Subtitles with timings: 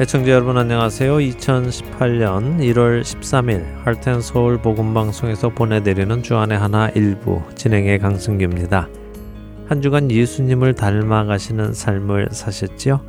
[0.00, 1.16] 애청자 여러분 안녕하세요.
[1.16, 8.88] 2018년 1월 13일 할텐 서울 복음 방송에서 보내드리는 주안의 하나 일부 진행의 강승규입니다.
[9.66, 13.02] 한 주간 예수님을 닮아가시는 삶을 사셨지요?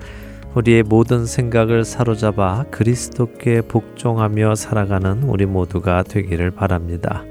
[0.54, 7.24] 우리의 모든 생각을 사로잡아 그리스도께 복종하며 살아가는 우리 모두가 되기를 바랍니다.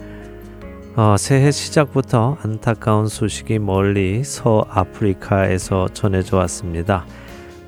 [0.97, 7.05] 어, 새해 시작부터 안타까운 소식이 멀리 서아프리카에서 전해져 왔습니다.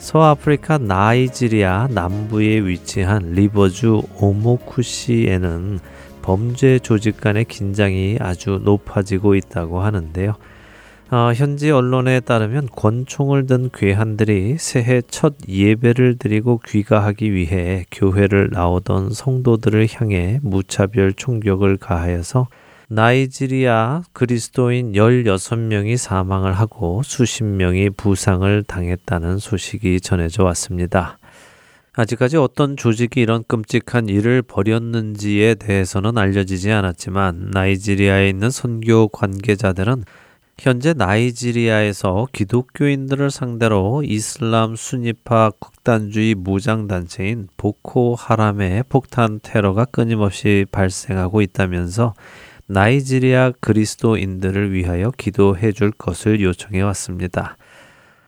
[0.03, 5.79] 서아프리카 나이지리아 남부에 위치한 리버주 오모쿠시에는
[6.23, 10.35] 범죄 조직 간의 긴장이 아주 높아지고 있다고 하는데요.
[11.13, 19.11] 어, 현지 언론에 따르면 권총을 든 괴한들이 새해 첫 예배를 드리고 귀가하기 위해 교회를 나오던
[19.11, 22.49] 성도들을 향해 무차별 총격을 가하여서
[22.89, 31.19] 나이지리아 그리스도인 16명이 사망을 하고 수십 명이 부상을 당했다는 소식이 전해져 왔습니다.
[31.95, 40.05] 아직까지 어떤 조직이 이런 끔찍한 일을 벌였는지에 대해서는 알려지지 않았지만 나이지리아에 있는 선교 관계자들은
[40.59, 52.15] 현재 나이지리아에서 기독교인들을 상대로 이슬람 순위파 극단주의 무장단체인 보코 하람의 폭탄 테러가 끊임없이 발생하고 있다면서
[52.67, 57.57] 나이지리아 그리스도인들을 위하여 기도해 줄 것을 요청해 왔습니다.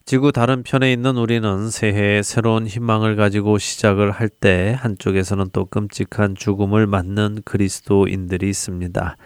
[0.05, 6.35] 지구 다른 편에 있는 우리는 새해에 새로운 희망을 가지고 시작을 할 때 한쪽에서는 또 끔찍한
[6.35, 9.17] 죽음을 맞는 그리스도인들이 있습니다.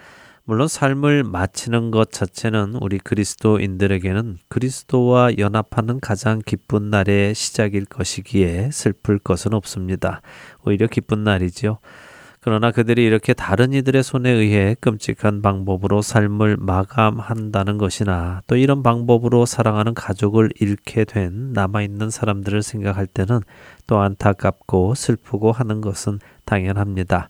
[0.45, 9.19] 물론 삶을 마치는 것 자체는 우리 그리스도인들에게는 그리스도와 연합하는 가장 기쁜 날의 시작일 것이기에 슬플
[9.19, 10.21] 것은 없습니다.
[10.65, 11.79] 오히려 기쁜 날이지요.
[12.41, 19.45] 그러나 그들이 이렇게 다른 이들의 손에 의해 끔찍한 방법으로 삶을 마감한다는 것이나 또 이런 방법으로
[19.45, 23.41] 사랑하는 가족을 잃게 된 남아있는 사람들을 생각할 때는
[23.87, 27.27] 또 안타깝고 슬프고 하는 것은 당연합니다.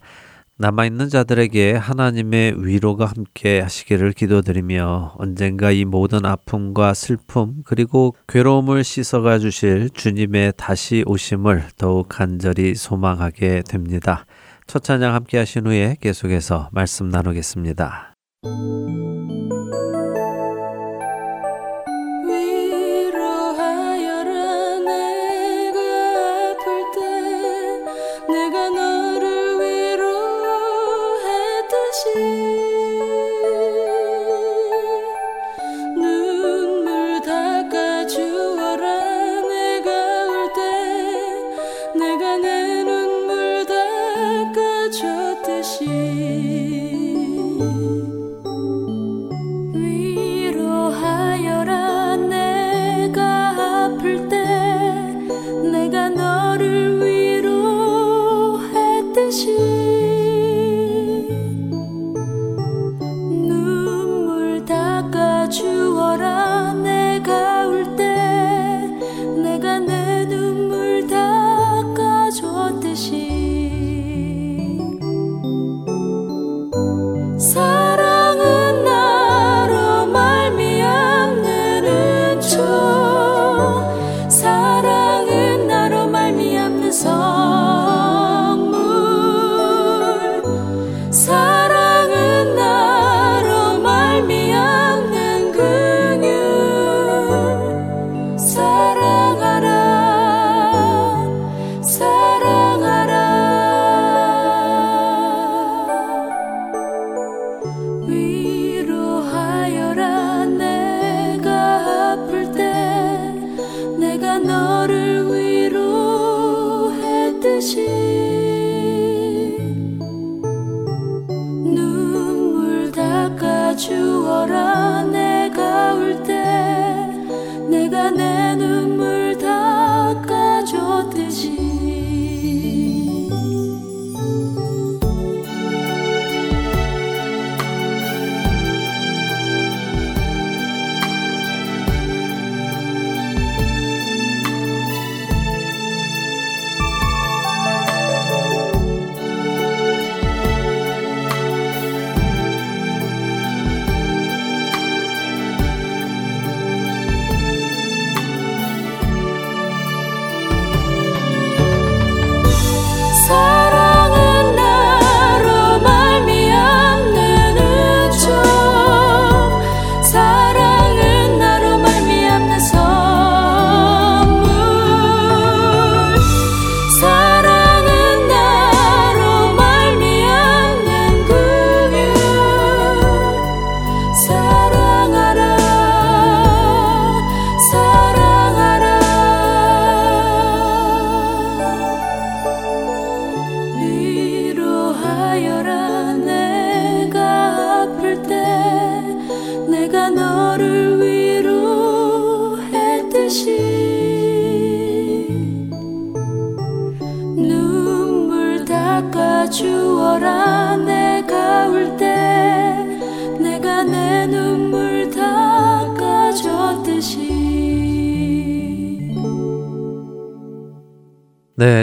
[0.62, 9.40] 남아있는 자들에게 하나님의 위로가 함께 하시기를 기도드리며 언젠가 이 모든 아픔과 슬픔 그리고 괴로움을 씻어가
[9.40, 14.26] 주실 주님의 다시 오심을 더욱 간절히 소망하게 됩니다.
[14.70, 18.14] 첫 찬양 함께 하신 후에 계속해서 말씀 나누겠습니다.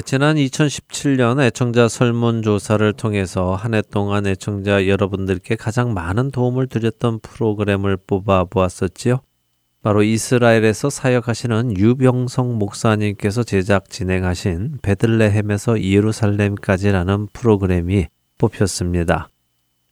[0.06, 7.96] 지난 2017년 애청자 설문조사를 통해서 한 해 동안 애청자 여러분들께 가장 많은 도움을 드렸던 프로그램을
[8.06, 9.18] 뽑아 보았었지요.
[9.82, 18.06] 바로 이스라엘에서 사역하시는 유병성 목사님께서 제작 진행하신 베들레헴에서 예루살렘까지라는 프로그램이
[18.38, 19.28] 뽑혔습니다.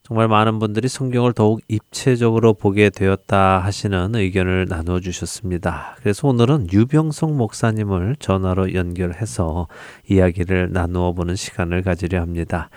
[0.07, 5.97] 정말 많은 분들이 성경을 더욱 입체적으로 보게 되었다 하시는 의견을 나누어 주셨습니다.
[5.99, 9.67] 그래서 오늘은 유병성 목사님을 전화로 연결해서
[10.07, 12.69] 이야기를 나누어 보는 시간을 가지려 합니다.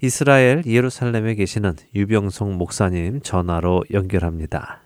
[0.00, 4.80] 이스라엘 예루살렘에 계시는 유병성 목사님 전화로 연결합니다.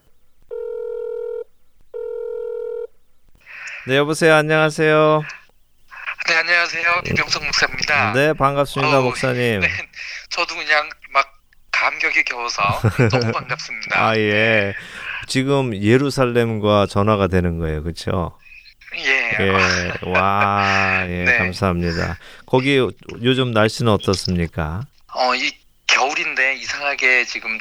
[3.86, 4.34] 네, 여보세요.
[4.34, 5.22] 안녕하세요.
[6.26, 7.02] 네, 안녕하세요.
[7.06, 8.12] 유병성 목사입니다.
[8.14, 9.60] 네, 반갑습니다, 어우, 목사님.
[9.60, 9.68] 네,
[10.30, 11.33] 저도 그냥 막
[11.74, 12.62] 감격에 겨워서
[13.10, 14.00] 너무 반갑습니다.
[14.00, 14.74] 아, 예.
[15.26, 17.82] 지금 예루살렘과 전화가 되는 거예요.
[17.82, 18.38] 그렇죠?
[18.96, 19.36] 예.
[19.40, 20.10] 예.
[20.10, 21.38] 와, 예, 네.
[21.38, 22.18] 감사합니다.
[22.46, 22.76] 거기
[23.22, 24.82] 요즘 날씨는 어떻습니까?
[25.14, 25.50] 어, 이
[25.86, 27.58] 겨울인데 이상하게 지금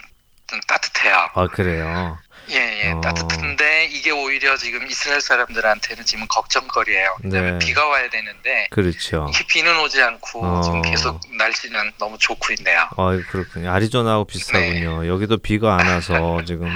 [0.47, 1.29] 좀 따뜻해요.
[1.33, 2.17] 아, 그래요.
[2.49, 2.91] 예, 예.
[2.91, 3.01] 어.
[3.01, 7.17] 따뜻한데 이게 오히려 지금 이스라엘 사람들한테는 지금 걱정거리예요.
[7.23, 7.65] 왜냐면 네.
[7.65, 9.29] 비가 와야 되는데 그렇죠.
[9.47, 10.61] 비는 오지 않고 어.
[10.61, 12.89] 지금 계속 날씨는 너무 좋고 있네요.
[12.97, 13.71] 아, 그렇군요.
[13.71, 15.07] 아리조나하고 비슷하군요.
[15.07, 16.67] 여기도 비가 안 와서 지금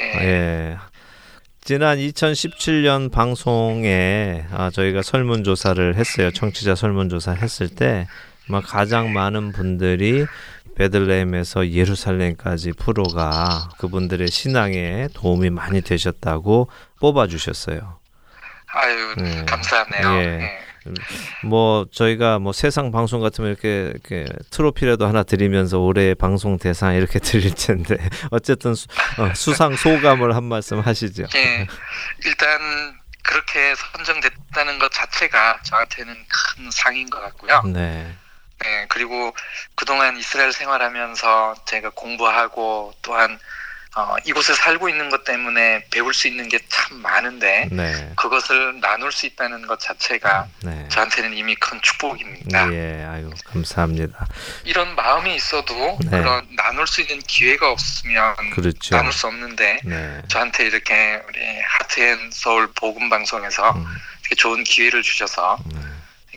[0.00, 0.04] 예.
[0.22, 0.76] 예.
[1.62, 6.30] 지난 2017년 방송에 아, 저희가 설문조사를 했어요.
[6.30, 8.06] 청취자 설문조사 했을 때
[8.64, 10.24] 가장 많은 분들이
[10.78, 16.70] 베들레헴에서 예루살렘까지 프로가 그분들의 신앙에 도움이 많이 되셨다고
[17.00, 17.98] 뽑아 주셨어요.
[18.68, 19.44] 아유, 네.
[19.44, 20.22] 감사하네요.
[20.22, 20.40] 예.
[20.42, 20.68] 예.
[21.44, 27.18] 뭐 저희가 뭐 세상 방송 같으면 이렇게, 이렇게 트로피라도 하나 드리면서 올해의 방송 대상 이렇게
[27.20, 27.96] 드릴 텐데
[28.30, 28.86] 어쨌든 수,
[29.18, 31.24] 어, 수상 소감을 한 말씀 하시죠.
[31.34, 31.66] 예,
[32.24, 37.62] 일단 그렇게 선정됐다는 것 자체가 저한테는 큰 상인 것 같고요.
[37.66, 38.14] 네.
[38.64, 39.34] 예, 그리고
[39.74, 43.38] 그동안 이스라엘 생활하면서 제가 공부하고 또한
[43.96, 46.58] 어, 이곳에 살고 있는 것 때문에 배울 수 있는 게
[46.88, 48.12] 참 많은데 네.
[48.16, 50.88] 그것을 나눌 수 있다는 것 자체가 네.
[50.88, 52.72] 저한테는 이미 큰 축복입니다.
[52.72, 54.26] 예, 아유 감사합니다.
[54.64, 56.10] 이런 마음이 있어도 네.
[56.10, 58.96] 그런 나눌 수 있는 기회가 없으면 그렇죠.
[58.96, 60.22] 나눌 수 없는데 네.
[60.28, 63.84] 저한테 이렇게 우리 하트앤 서울 복음 방송에서 음,
[64.36, 65.80] 좋은 기회를 주셔서 네.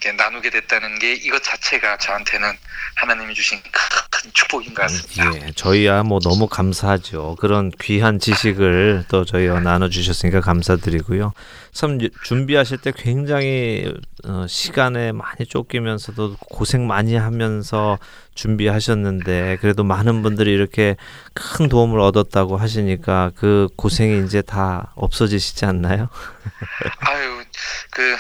[0.04, 2.52] 이렇게 나누게 됐다는 게 이것 자체가 저한테는
[2.96, 3.72] 하나님이 주신 큰,
[4.10, 5.48] 큰 축복인 것 같습니다.
[5.48, 7.36] 예, 저희야 뭐 너무 감사하죠.
[7.40, 11.34] 그런 귀한 지식을 또 저희와 나눠 주셨으니까 감사드리고요.
[11.72, 13.94] 참 유- 준비하실 때 굉장히
[14.26, 18.00] 어, 시간에 많이 쫓기면서도 고생 많이 하면서
[18.34, 20.96] 준비하셨는데 그래도 많은 분들이 이렇게
[21.36, 26.10] 큰 도움을 얻었다고 하시니까 그 고생이 이제 다 없어지시지 않나요?
[27.08, 27.44] 아유
[27.92, 28.20] 그막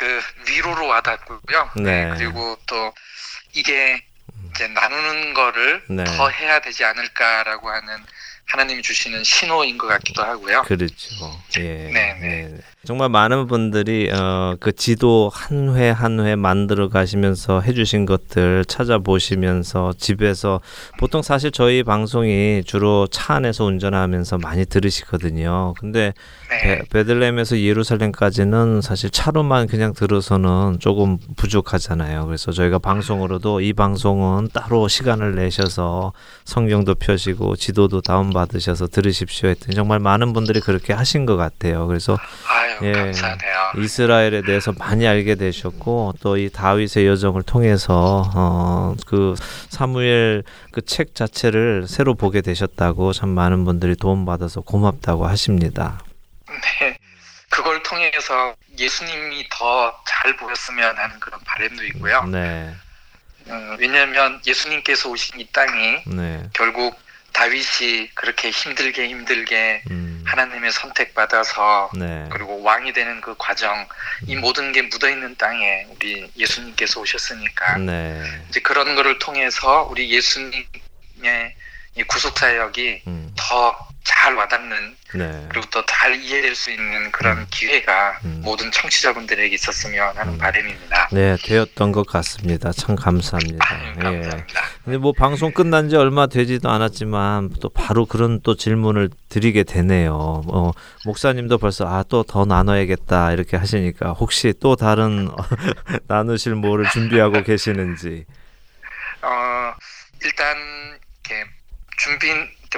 [0.00, 1.70] 그 위로로 와닿고요.
[1.76, 2.10] 네.
[2.16, 2.94] 그리고 또
[3.52, 4.02] 이게
[4.50, 6.04] 이제 나누는 거를 네.
[6.04, 8.02] 더 해야 되지 않을까라고 하는
[8.46, 10.62] 하나님이 주시는 신호인 것 같기도 하고요.
[10.62, 10.94] 그렇죠.
[11.58, 11.62] 예.
[11.62, 12.18] 네, 네.
[12.20, 12.54] 네.
[12.84, 19.92] 정말 많은 분들이 어, 그 지도 한 회 한 회 만들어 가시면서 해주신 것들 찾아보시면서
[19.98, 20.60] 집에서
[20.98, 25.74] 보통 사실 저희 방송이 주로 차 안에서 운전하면서 많이 들으시거든요.
[25.78, 26.14] 근데
[26.48, 26.78] 네.
[26.78, 32.26] 베, 베들레헴에서 예루살렘까지는 사실 차로만 그냥 들어서는 조금 부족하잖아요.
[32.26, 36.12] 그래서 저희가 방송으로도 이 방송은 따로 시간을 내셔서
[36.44, 41.86] 성경도 펴시고 지도도 다운 받으셔서 들으십시오 했더니 정말 많은 분들이 그렇게 하신 것 같아요.
[41.86, 42.16] 그래서
[42.48, 42.92] 아유 예.
[42.92, 43.72] 감사하네요.
[43.78, 49.34] 이스라엘에 대해서 많이 알게 되셨고 또 이 다윗의 여정을 통해서 어, 그
[49.70, 56.00] 사무엘 그 책 자체를 새로 보게 되셨다고 참 많은 분들이 도움 받아서 고맙다고 하십니다.
[56.80, 56.96] 네.
[57.48, 62.22] 그걸 통해서 예수님이 더 잘 보였으면 하는 그런 바람도 있고요.
[62.24, 62.70] 네,
[63.48, 66.94] 음, 왜냐하면 예수님께서 오신 이 땅이 네, 결국
[67.32, 73.86] 다윗이 그렇게 힘들게 힘들게 음, 하나님의 선택받아서 네, 그리고 왕이 되는 그 과정
[74.26, 80.10] 이 모든 게 묻어 있는 땅에 우리 예수님께서 오셨으니까 네, 이제 그런 거를 통해서 우리
[80.10, 81.54] 예수님의
[82.00, 87.46] 이 구속 사역이 음, 더잘 와닿는 네, 그리고 또 잘 이해될 수 있는 그런 음.
[87.50, 88.40] 기회가 음.
[88.42, 90.38] 모든 청취자분들에게 있었으면 하는 음.
[90.38, 91.08] 바람입니다.
[91.12, 92.72] 네, 되었던 것 같습니다.
[92.72, 93.66] 참 감사합니다.
[93.68, 94.00] 아유, 예.
[94.00, 94.62] 감사합니다.
[94.82, 100.42] 근데 뭐 방송 끝난 지 얼마 되지도 않았지만 또 바로 그런 또 질문을 드리게 되네요.
[100.48, 100.70] 어,
[101.04, 105.28] 목사님도 벌써 아 또 더 나눠야겠다 이렇게 하시니까 혹시 또 다른
[106.08, 108.24] 나누실 뭐를 준비하고 계시는지.
[109.22, 109.74] 어
[110.22, 110.56] 일단
[111.28, 111.50] 이렇게
[112.00, 112.32] 준비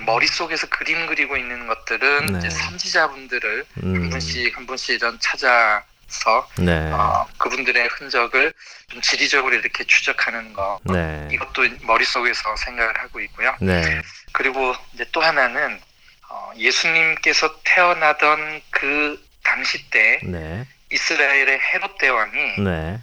[0.04, 2.38] 머릿속에서 그림 그리고 있는 것들은 네.
[2.38, 6.90] 이제 선지자분들을 음, 한 분씩 한 분씩 좀 찾아 서 네.
[6.92, 8.52] 어, 그분들의 흔적을
[8.88, 11.26] 좀 지리적으로 이렇게 추적하는 거 네.
[11.32, 13.56] 이것도 머릿속에서 생각을 하고 있고요.
[13.62, 14.02] 네.
[14.32, 15.80] 그리고 이제 또 하나는
[16.28, 20.66] 어, 예수님께서 태어나던 그 당시 때 네.
[20.90, 23.00] 이스라엘의 헤롯 대왕이 네.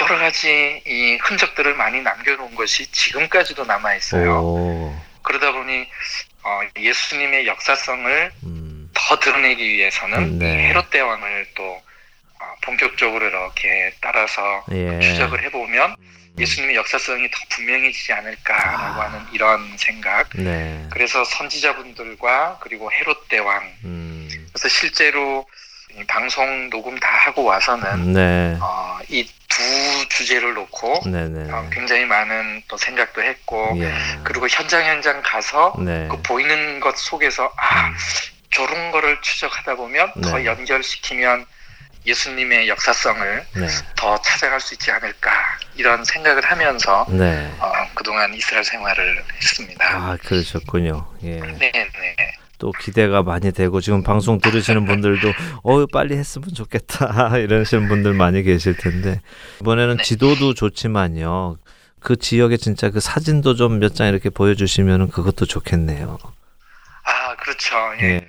[0.00, 4.40] 여러 가지 이 흔적들을 많이 남겨놓은 것이 지금까지도 남아 있어요.
[4.40, 4.96] 오.
[5.22, 5.88] 그러다 보니
[6.42, 8.90] 어, 예수님의 역사성을 음.
[8.94, 10.46] 더 드러내기 위해서는 네.
[10.46, 11.64] 이 헤롯 대왕을 또
[12.40, 14.98] 어, 본격적으로 이렇게 따라서 예.
[15.00, 16.12] 추적을 해보면 음.
[16.38, 19.04] 예수님의 역사성이 더 분명해지지 않을까라고 아.
[19.06, 20.30] 하는 이런 생각.
[20.34, 20.86] 네.
[20.90, 23.72] 그래서 선지자분들과 그리고 헤롯 대왕.
[23.84, 24.28] 음.
[24.52, 25.71] 그래서 실제로 이
[26.06, 28.56] 방송 녹음 다 하고 와서는 네.
[28.60, 31.52] 어, 이 두 주제를 놓고 네네.
[31.52, 33.92] 어, 굉장히 많은 또 생각도 했고 예.
[34.24, 36.08] 그리고 현장 현장 가서 네.
[36.10, 37.94] 그 보이는 것 속에서 아 음.
[38.50, 40.46] 저런 거를 추적하다 보면 더 네.
[40.46, 41.44] 연결시키면
[42.06, 43.68] 예수님의 역사성을 네.
[43.94, 45.30] 더 찾아갈 수 있지 않을까
[45.74, 47.52] 이런 생각을 하면서 네.
[47.58, 49.86] 어, 그동안 이스라엘 생활을 했습니다.
[49.86, 51.06] 아, 그러셨군요.
[51.24, 51.40] 예.
[51.40, 52.41] 네, 네.
[52.62, 55.32] 또 기대가 많이 되고 지금 방송 들으시는 분들도
[55.64, 59.20] 어 빨리 했으면 좋겠다 이러시는 분들 많이 계실 텐데
[59.62, 60.02] 이번에는 네.
[60.04, 61.56] 지도도 좋지만요
[61.98, 66.18] 그 지역의 진짜 그 사진도 좀 몇 장 이렇게 보여주시면 그것도 좋겠네요.
[67.04, 67.74] 아 그렇죠.
[68.00, 68.04] 예.
[68.06, 68.28] 예.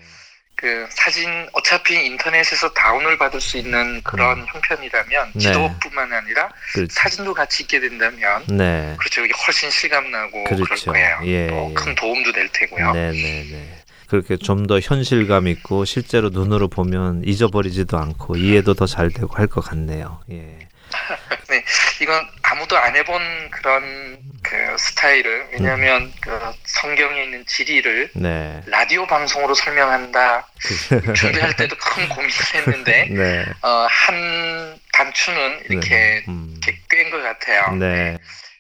[0.55, 5.31] 그 사진 어차피 인터넷에서 다운을 받을 수 있는 그런 형편이라면 음.
[5.33, 5.39] 네.
[5.39, 6.93] 지도뿐만 아니라 그렇죠.
[6.93, 8.95] 사진도 같이 있게 된다면 네.
[8.97, 9.25] 그렇죠.
[9.25, 10.91] 이게 훨씬 실감나고 그럴 그렇죠.
[10.91, 11.19] 거예요.
[11.25, 11.73] 예, 또 예.
[11.73, 12.93] 큰 도움도 될 테고요.
[12.93, 13.21] 네 네
[13.51, 13.82] 네.
[14.13, 19.47] 그렇게 좀 더 현실감 있고 실제로 눈으로 보면 잊어버리지도 않고 이해도 더 잘 되고 할
[19.47, 20.21] 것 같네요.
[20.31, 20.59] 예.
[21.99, 26.29] 이건 아무도 안 해본 그런 그 스타일을 왜냐하면 그
[26.65, 28.61] 성경에 있는 지리를 네.
[28.67, 30.47] 라디오 방송으로 설명한다
[31.15, 33.45] 준비할 때도 큰 고민을 했는데 네.
[33.63, 36.25] 어, 한 단추는 이렇게 네.
[36.27, 36.59] 음.
[36.61, 37.75] 이렇게 꿰인 것 같아요.
[37.77, 38.17] 네.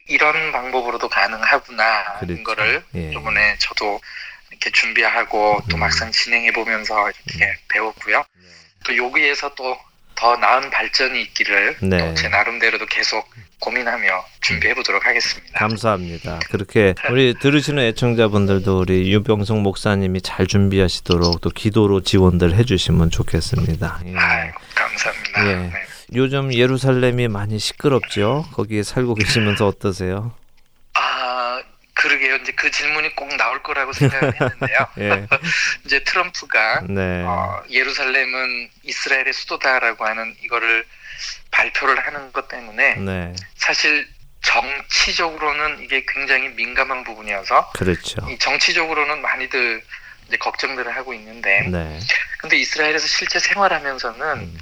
[0.07, 2.43] 이런 방법으로도 가능하구나 그렇죠.
[2.43, 3.11] 거를 예.
[3.11, 4.01] 이번에 저도
[4.63, 5.79] 이렇게 준비하고 또 음.
[5.79, 7.53] 막상 진행해 보면서 이렇게 음.
[7.69, 8.23] 배웠고요.
[8.85, 9.77] 또 여기에서 또
[10.15, 11.97] 더 나은 발전이 있기를 네.
[11.97, 13.27] 또제 나름대로도 계속
[13.59, 14.07] 고민하며
[14.41, 15.59] 준비해 보도록 하겠습니다.
[15.59, 16.39] 감사합니다.
[16.49, 24.01] 그렇게 우리 들으시는 애청자분들도 우리 유병성 목사님이 잘 준비하시도록 또 기도로 지원들 해주시면 좋겠습니다.
[24.05, 24.15] 예.
[24.15, 25.47] 아이고, 감사합니다.
[25.49, 25.55] 예.
[25.55, 25.71] 네.
[26.15, 28.45] 요즘 예루살렘이 많이 시끄럽죠?
[28.53, 30.33] 거기에 살고 계시면서 어떠세요?
[32.03, 32.35] 아 그러게요.
[32.37, 34.87] 이제 그 질문이 꼭 나올 거라고 생각을 했는데요.
[34.99, 35.27] 예.
[35.85, 37.23] 이제 트럼프가 네.
[37.23, 40.85] 어, 예루살렘은 이스라엘의 수도다라고 하는 이거를
[41.51, 43.33] 발표를 하는 것 때문에 네.
[43.55, 44.07] 사실
[44.41, 48.27] 정치적으로는 이게 굉장히 민감한 부분이어서 그렇죠.
[48.29, 49.81] 이 정치적으로는 많이들
[50.27, 51.99] 이제 걱정들을 하고 있는데 네.
[52.39, 54.57] 근데 이스라엘에서 실제 생활하면서는 음.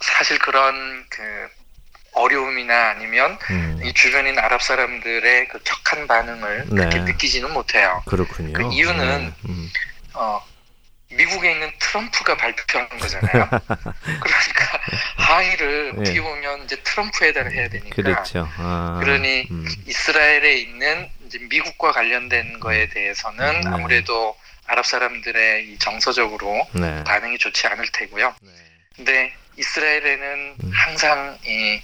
[0.00, 1.48] 사실 그런 그
[2.14, 3.80] 어려움이나 아니면 음.
[3.84, 6.76] 이 주변인 아랍 사람들의 그 격한 반응을 네.
[6.76, 8.02] 그렇게 느끼지는 못해요.
[8.06, 8.52] 그렇군요.
[8.52, 9.32] 그 이유는 네.
[9.48, 9.70] 음.
[10.14, 10.40] 어,
[11.10, 13.48] 미국에 있는 트럼프가 발표한 거잖아요.
[13.68, 14.80] 그러니까
[15.16, 16.00] 항의를 네.
[16.00, 18.48] 어떻게 보면 이제 트럼프에다 해야 되니까 그렇죠.
[18.56, 19.66] 아, 그러니 음.
[19.86, 23.70] 이스라엘에 있는 이제 미국과 관련된 거에 대해서는 네.
[23.70, 27.04] 아무래도 아랍 사람들의 이 정서적으로 네.
[27.04, 28.34] 반응이 좋지 않을 테고요.
[28.40, 28.50] 네.
[28.96, 30.70] 근데 이스라엘에는 음.
[30.72, 31.80] 항상 이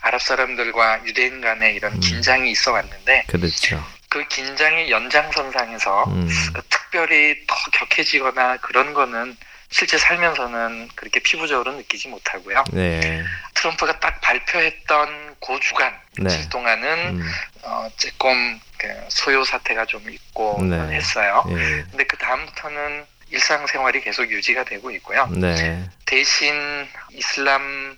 [0.00, 2.00] 아랍 사람들과 유대인 간의 이런 음.
[2.00, 3.84] 긴장이 있어 왔는데 그렇죠.
[4.08, 6.28] 그 긴장의 연장선상에서 음.
[6.52, 9.36] 그 특별히 더 격해지거나 그런 거는
[9.70, 12.64] 실제 살면서는 그렇게 피부적으로 느끼지 못하고요.
[12.72, 13.22] 네.
[13.54, 16.24] 트럼프가 딱 발표했던 그 주간 네.
[16.24, 17.30] 며칠 동안은 음.
[17.62, 20.76] 어, 조금 그 소요 사태가 좀 있고 네.
[20.96, 21.44] 했어요.
[21.50, 21.84] 예.
[21.90, 25.28] 근데 그 다음부터는 일상생활이 계속 유지가 되고 있고요.
[25.32, 25.88] 네.
[26.04, 27.96] 대신 이슬람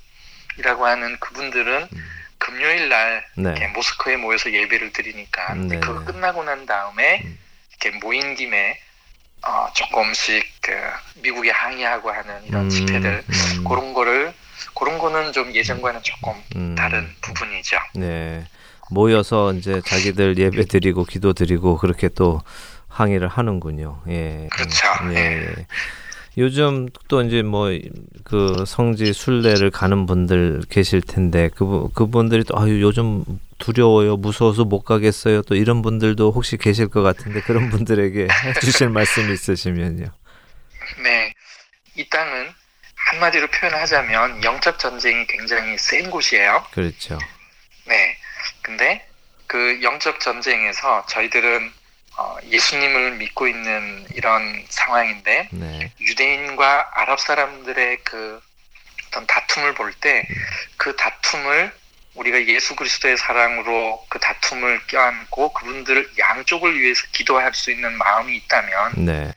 [0.59, 2.09] 이라고 하는 그분들은 음.
[2.39, 3.69] 금요일 날 네.
[3.69, 5.79] 모스크에 모여서 예배를 드리니까 네.
[5.79, 7.39] 그거 끝나고 난 다음에 음.
[7.71, 8.79] 이렇게 모인 김에
[9.47, 10.73] 어, 조금씩 그
[11.23, 14.33] 미국에 항의하고 하는 이런 음, 집회들 음, 그런 거를
[14.75, 16.75] 그런 거는 좀 예전과는 조금 음.
[16.75, 17.79] 다른 부분이죠.
[17.95, 18.45] 네.
[18.91, 22.43] 모여서 이제 자기들 예배 드리고 기도 드리고 그렇게 또
[22.89, 24.03] 항의를 하는군요.
[24.09, 24.49] 예.
[24.53, 24.87] 그렇죠.
[25.13, 25.17] 예.
[25.17, 25.67] 예.
[26.37, 26.43] 예.
[26.43, 27.71] 요즘 또 이제 뭐
[28.25, 33.25] 그 성지 순례를 가는 분들 계실 텐데 그 그분들이 또 아유 요즘
[33.59, 39.31] 두려워요 무서워서 못 가겠어요 또 이런 분들도 혹시 계실 것 같은데 그런 분들에게 해주실 말씀
[39.31, 40.07] 있으시면요.
[41.03, 41.35] 네,
[41.97, 42.51] 이 땅은
[42.95, 46.65] 한마디로 표현하자면 영적 전쟁이 굉장히 센 곳이에요.
[46.73, 47.19] 그렇죠.
[47.87, 48.17] 네,
[48.63, 49.07] 근데
[49.47, 51.71] 그 영적 전쟁에서 저희들은
[52.17, 55.93] 어, 예수님을 믿고 있는 이런 상황인데 네.
[56.01, 58.41] 유대인과 아랍 사람들의 그
[59.09, 60.25] 어떤 다툼을 볼 때
[60.77, 61.73] 그 다툼을
[62.15, 68.93] 우리가 예수 그리스도의 사랑으로 그 다툼을 껴안고 그분들 양쪽을 위해서 기도할 수 있는 마음이 있다면
[69.07, 69.33] 네.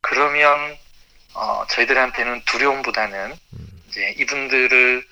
[0.00, 0.76] 그러면
[1.32, 3.82] 어, 저희들한테는 두려움보다는 음.
[3.88, 5.04] 이제 이분들을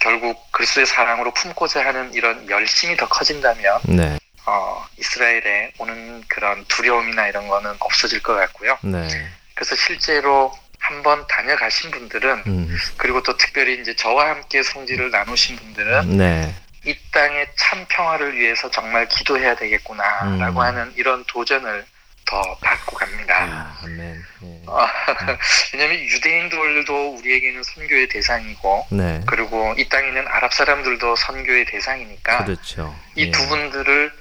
[0.00, 4.18] 결국 그리스도의 사랑으로 품고자 하는 이런 열심이 더 커진다면 네.
[4.48, 8.78] 어, 이스라엘에 오는 그런 두려움이나 이런 거는 없어질 것 같고요.
[8.82, 9.06] 네.
[9.54, 12.78] 그래서 실제로 한번 다녀가신 분들은 음.
[12.96, 16.54] 그리고 또 특별히 이제 저와 함께 성지를 나누신 분들은 네.
[16.86, 20.64] 이 땅의 참 평화를 위해서 정말 기도해야 되겠구나라고 음.
[20.64, 21.84] 하는 이런 도전을
[22.24, 23.34] 더 받고 갑니다.
[23.40, 23.86] 아.
[23.88, 24.14] 예.
[24.66, 24.86] 어,
[25.72, 29.20] 왜냐하면 유대인들도 우리에게는 선교의 대상이고 네.
[29.26, 32.94] 그리고 이 땅에 있는 아랍 사람들도 선교의 대상이니까 그렇죠.
[33.14, 34.12] 이두 분들을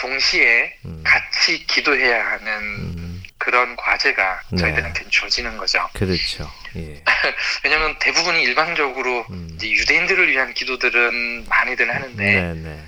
[0.00, 1.02] 동시에 음.
[1.04, 3.22] 같이 기도해야 하는 음.
[3.38, 4.58] 그런 과제가 네.
[4.58, 5.88] 저희들한테 주어지는 거죠.
[5.94, 6.50] 그렇죠.
[6.76, 7.02] 예.
[7.64, 9.58] 왜냐하면 대부분이 일방적으로 음.
[9.62, 12.84] 유대인들을 위한 기도들은 많이들 하는데 네, 네.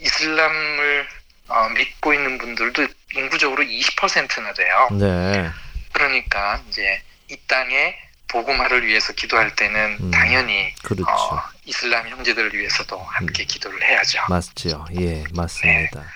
[0.00, 1.08] 이슬람을
[1.48, 4.88] 어, 믿고 있는 분들도 인구적으로 20%나 돼요.
[4.92, 5.50] 네.
[5.92, 7.96] 그러니까 이제 이 땅에
[8.28, 10.10] 복음화를 위해서 기도할 때는 음.
[10.10, 11.10] 당연히 그렇죠.
[11.10, 14.20] 어, 이슬람 형제들을 위해서도 함께 기도를 해야죠.
[14.28, 14.86] 맞죠.
[14.98, 16.00] 예, 맞습니다.
[16.00, 16.06] 네,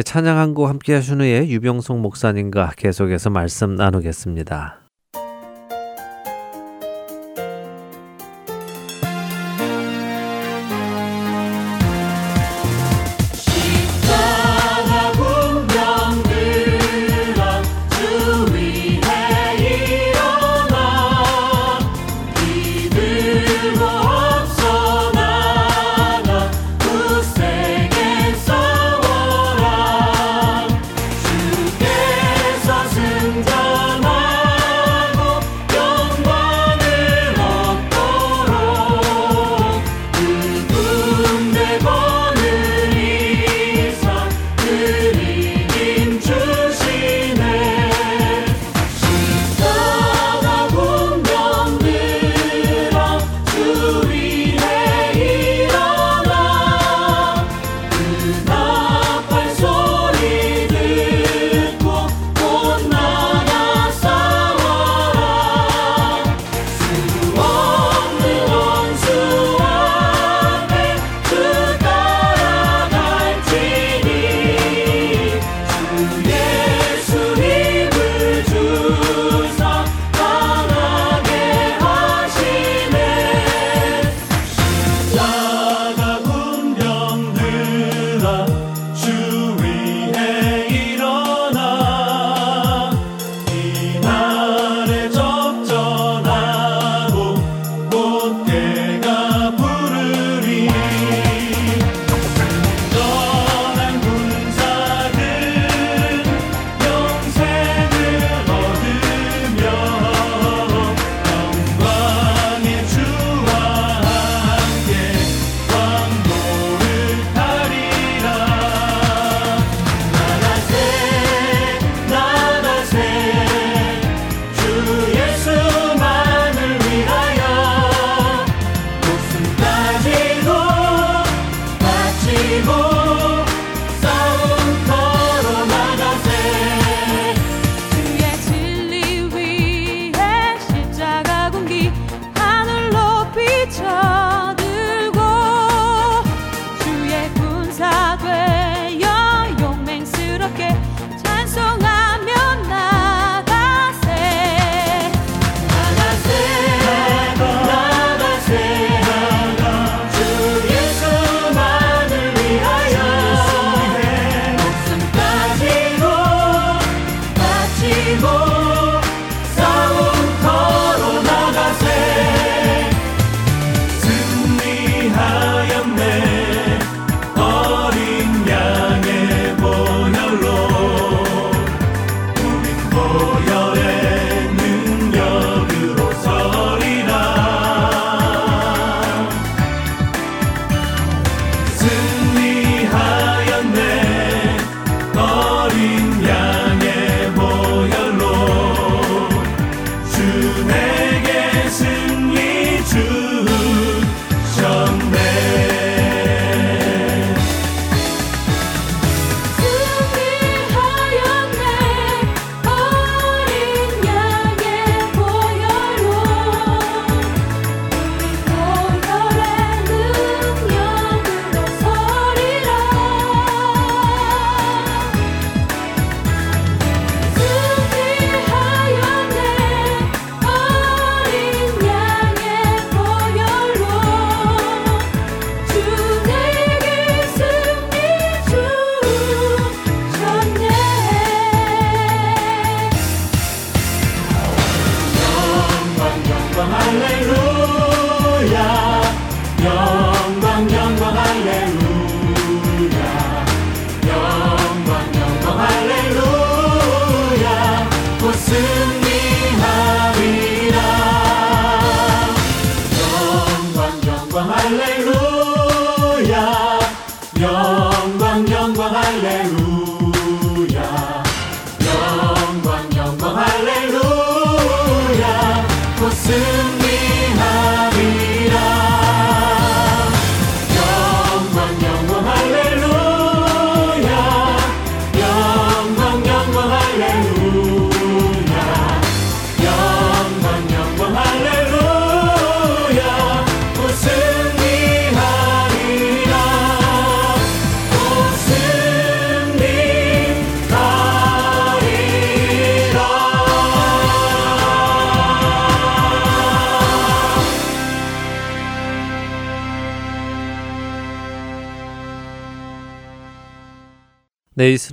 [0.00, 4.81] 찬양 한 곡 함께 하신 후에 유병송 목사님과 계속해서 말씀 나누겠습니다.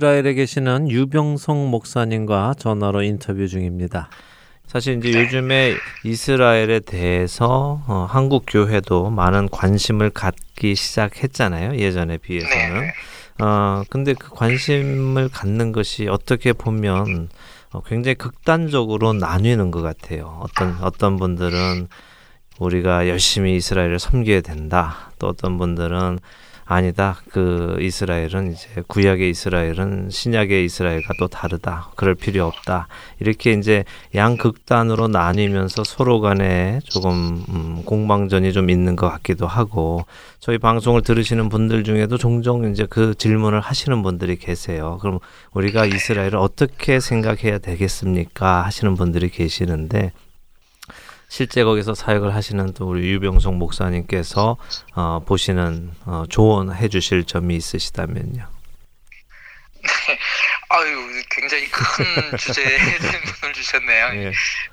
[0.00, 4.08] 이스라엘에 계시는 유병성 목사님과 전화로 인터뷰 중입니다.
[4.66, 5.20] 사실 이제 네.
[5.20, 11.76] 요즘에 이스라엘에 대해서 어, 한국 교회도 많은 관심을 갖기 시작했잖아요.
[11.76, 12.80] 예전에 비해서는.
[12.80, 12.92] 네.
[13.40, 17.28] 어, 근데 그 관심을 갖는 것이 어떻게 보면
[17.72, 20.40] 어, 굉장히 극단적으로 나뉘는 것 같아요.
[20.40, 21.88] 어떤 어떤 분들은
[22.58, 25.12] 우리가 열심히 이스라엘을 섬겨야 된다.
[25.18, 26.20] 또 어떤 분들은
[26.72, 27.16] 아니다.
[27.30, 31.90] 그 이스라엘은 이제 구약의 이스라엘은 신약의 이스라엘과 또 다르다.
[31.96, 32.86] 그럴 필요 없다.
[33.18, 40.04] 이렇게 이제 양극단으로 나뉘면서 서로 간에 조금 음, 공방전이 좀 있는 것 같기도 하고
[40.38, 44.98] 저희 방송을 들으시는 분들 중에도 종종 이제 그 질문을 하시는 분들이 계세요.
[45.00, 45.18] 그럼
[45.52, 48.64] 우리가 이스라엘을 어떻게 생각해야 되겠습니까?
[48.64, 50.12] 하시는 분들이 계시는데
[51.30, 54.56] 실제 거기서 사역을 하시는 또 우리 유병성 목사님께서
[54.94, 58.48] 어, 보시는 어, 조언해 주실 점이 있으시다면요.
[60.70, 64.06] 아유, 굉장히 큰 주제에 질문을 주셨네요.
[64.14, 64.32] 예.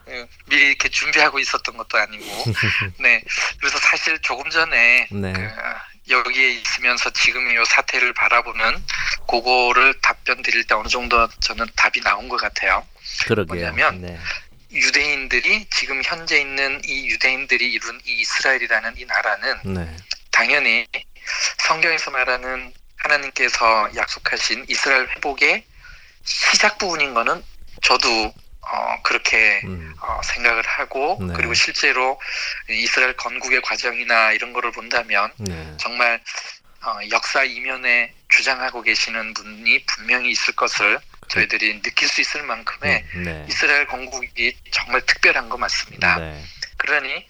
[0.09, 2.25] 예, 미리 이렇게 준비하고 있었던 것도 아니고.
[2.99, 3.21] 네.
[3.59, 5.33] 그래서 사실 조금 전에 네.
[5.33, 5.49] 그,
[6.09, 8.83] 여기에 있으면서 지금 이 사태를 바라보는
[9.29, 12.83] 그거를 답변 드릴 때 어느 정도 저는 답이 나온 것 같아요.
[13.27, 13.45] 그러게요.
[13.45, 14.19] 뭐냐면 네.
[14.71, 19.97] 유대인들이 지금 현재 있는 이 유대인들이 이룬 이 이스라엘이라는 이 나라는 네.
[20.31, 20.85] 당연히
[21.59, 25.63] 성경에서 말하는 하나님께서 약속하신 이스라엘 회복의
[26.23, 27.43] 시작 부분인 거는
[27.83, 28.33] 저도
[28.69, 29.93] 어, 그렇게 음.
[30.01, 31.33] 어, 생각을 하고 네.
[31.35, 32.19] 그리고 실제로
[32.69, 35.73] 이스라엘 건국의 과정이나 이런 거를 본다면 네.
[35.77, 36.21] 정말
[36.83, 43.23] 어, 역사 이면에 주장하고 계시는 분이 분명히 있을 것을 저희들이 느낄 수 있을 만큼의 음,
[43.23, 43.45] 네.
[43.49, 46.17] 이스라엘 건국이 정말 특별한 거 맞습니다.
[46.19, 46.43] 네.
[46.77, 47.27] 그러니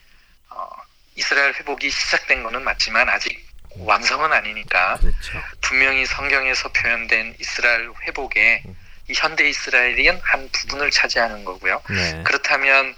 [0.50, 0.70] 어,
[1.16, 3.46] 이스라엘 회복이 시작된 거는 맞지만 아직
[3.80, 5.44] 완성은 아니니까 그렇죠.
[5.62, 8.76] 분명히 성경에서 표현된 이스라엘 회복에 음.
[9.10, 11.82] 이 현대 이스라엘이 한 부분을 차지하는 거고요.
[11.90, 12.24] 네.
[12.26, 12.96] 그렇다면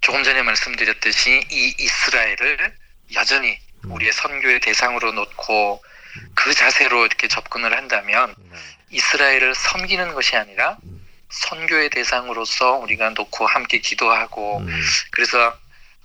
[0.00, 2.74] 조금 전에 말씀드렸듯이 이 이스라엘을
[3.14, 3.92] 여전히 음.
[3.92, 5.82] 우리의 선교의 대상으로 놓고
[6.34, 8.58] 그 자세로 이렇게 접근을 한다면 네.
[8.90, 11.06] 이스라엘을 섬기는 것이 아니라 음.
[11.30, 14.82] 선교의 대상으로서 우리가 놓고 함께 기도하고 음.
[15.12, 15.56] 그래서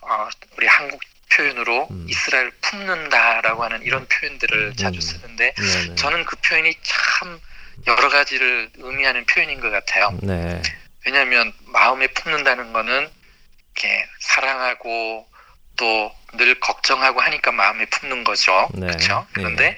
[0.02, 1.02] 어, 우리 한국
[1.34, 2.06] 표현으로 음.
[2.08, 5.02] 이스라엘 품는다라고 하는 이런 표현들을 자주 음.
[5.02, 5.88] 쓰는데 네.
[5.88, 5.95] 네.
[5.95, 7.39] 저는 그 표현이 참
[7.88, 10.17] 여러 가지를 의미하는 표현인 것 같아요.
[10.21, 10.62] 네.
[11.06, 13.10] 왜냐하면 마음에 품는다는 거는
[13.74, 15.28] 이렇게 사랑하고
[15.78, 18.67] 또 늘 걱정하고 하니까 마음에 품는 거죠.
[18.74, 18.88] 네.
[18.88, 19.26] 그렇죠?
[19.34, 19.78] 그런데 예.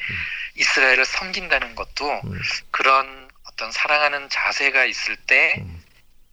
[0.58, 2.40] 이스라엘을 섬긴다는 것도 음.
[2.72, 5.84] 그런 어떤 사랑하는 자세가 있을 때 음.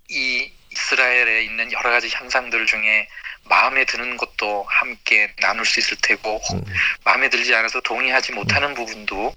[0.09, 3.09] 이 이스라엘에 있는 여러 가지 현상들 중에
[3.45, 6.75] 마음에 드는 것도 함께 나눌 수 있을 테고 혹 음.
[7.05, 9.35] 마음에 들지 않아서 동의하지 못하는 부분도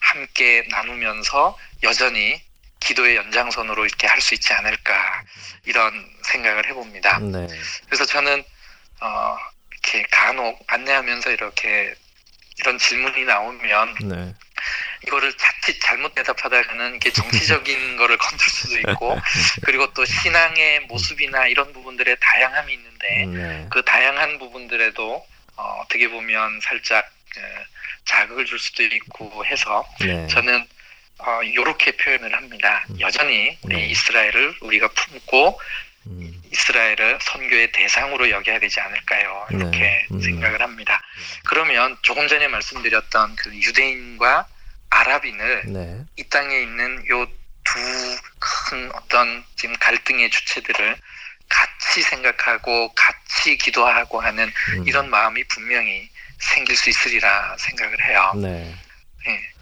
[0.00, 2.42] 함께 나누면서 여전히
[2.80, 5.22] 기도의 연장선으로 이렇게 할 수 있지 않을까
[5.64, 7.18] 이런 생각을 해봅니다.
[7.20, 7.46] 네.
[7.86, 8.44] 그래서 저는
[9.00, 9.36] 어,
[9.70, 11.94] 이렇게 간혹 안내하면서 이렇게
[12.60, 14.34] 이런 질문이 나오면 네.
[15.06, 19.18] 이거를 자칫 잘못 대답하다가는 이게 정치적인 거를 건들 수도 있고
[19.64, 23.66] 그리고 또 신앙의 모습이나 이런 부분들의 다양함이 있는데 네.
[23.70, 27.40] 그 다양한 부분들에도 어, 어떻게 보면 살짝 그,
[28.04, 30.26] 자극을 줄 수도 있고 해서 네.
[30.28, 30.66] 저는
[31.18, 32.84] 어, 이렇게 표현을 합니다.
[33.00, 33.86] 여전히 우리 네.
[33.86, 35.60] 이스라엘을 우리가 품고
[36.06, 36.42] 음.
[36.52, 39.46] 이스라엘을 선교의 대상으로 여겨야 되지 않을까요?
[39.50, 40.06] 이렇게 네.
[40.12, 40.20] 음.
[40.20, 41.00] 생각을 합니다.
[41.46, 44.46] 그러면 조금 전에 말씀드렸던 그 유대인과
[44.90, 46.04] 아랍인을 네.
[46.16, 47.26] 이 땅에 있는 요
[47.64, 47.80] 두
[48.38, 50.96] 큰 어떤 지금 갈등의 주체들을
[51.48, 54.86] 같이 생각하고 같이 기도하고 하는 음.
[54.86, 58.32] 이런 마음이 분명히 생길 수 있으리라 생각을 해요.
[58.36, 58.74] 네.
[59.28, 59.53] 예.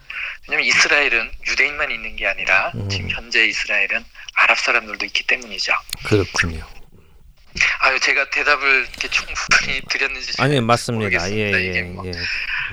[0.48, 2.88] 왜냐하면 이스라엘은 유대인만 있는 게 아니라 음.
[2.88, 5.72] 지금 현재 이스라엘은 아랍 사람들도 있기 때문이죠.
[6.04, 6.66] 그렇군요.
[7.80, 11.04] 아유 제가 대답을 이렇게 충분히 드렸는지 잘 아니 맞습니다.
[11.04, 11.58] 모르겠습니다.
[11.58, 12.06] 예, 이게 예, 뭐.
[12.06, 12.10] 예.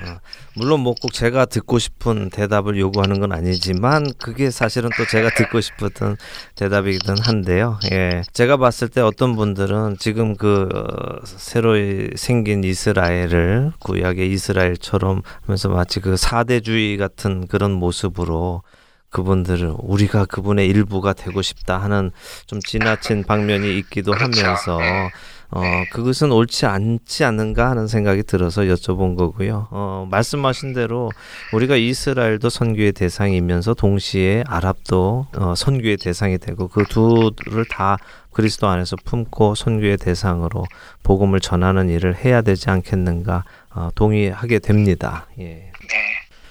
[0.08, 0.20] 어,
[0.60, 5.62] 물론 뭐 꼭 제가 듣고 싶은 대답을 요구하는 건 아니지만 그게 사실은 또 제가 듣고
[5.62, 6.18] 싶었던
[6.56, 7.78] 대답이긴 한데요.
[7.90, 8.22] 예.
[8.34, 11.74] 제가 봤을 때 어떤 분들은 지금 그 어, 새로
[12.16, 18.62] 생긴 이스라엘을 구약의 이스라엘처럼 하면서 마치 그 사대주의 같은 그런 모습으로
[19.08, 22.10] 그분들을 우리가 그분의 일부가 되고 싶다 하는
[22.46, 24.42] 좀 지나친 방면이 있기도 그렇죠.
[24.42, 25.10] 하면서 네.
[25.50, 25.84] 어 네.
[25.90, 29.68] 그것은 옳지 않지 않는가 하는 생각이 들어서 여쭤본 거고요.
[29.70, 31.10] 어 말씀하신 대로
[31.52, 37.98] 우리가 이스라엘도 선교의 대상이면서 동시에 아랍도 어, 선교의 대상이 되고 그 두를 다
[38.32, 40.64] 그리스도 안에서 품고 선교의 대상으로
[41.02, 45.26] 복음을 전하는 일을 해야 되지 않겠는가 어, 동의하게 됩니다.
[45.38, 45.44] 예.
[45.44, 45.70] 네.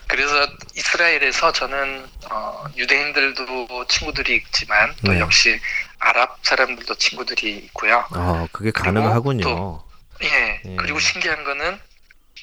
[0.08, 0.34] 그래서
[0.76, 5.20] 이스라엘에서 저는 어, 유대인들도 친구들이 있지만 또 네.
[5.20, 5.58] 역시
[6.00, 8.06] 아랍 사람들도 친구들이 있고요.
[8.12, 9.44] 아, 그게 가능하군요.
[9.44, 9.84] 또-
[10.24, 10.62] 예.
[10.66, 10.76] 예.
[10.76, 11.80] 그리고 신기한 거는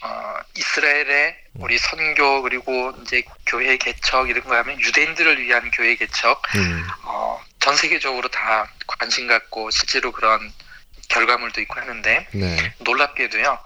[0.03, 6.43] 어, 이스라엘의 우리 선교 그리고 이제 교회 개척 이런 거 하면 유대인들을 위한 교회 개척
[6.55, 10.53] 음, 어, 전 세계적으로 다 관심 갖고 실제로 그런
[11.09, 12.75] 결과물도 있고 하는데 네.
[12.81, 13.59] 놀랍게도요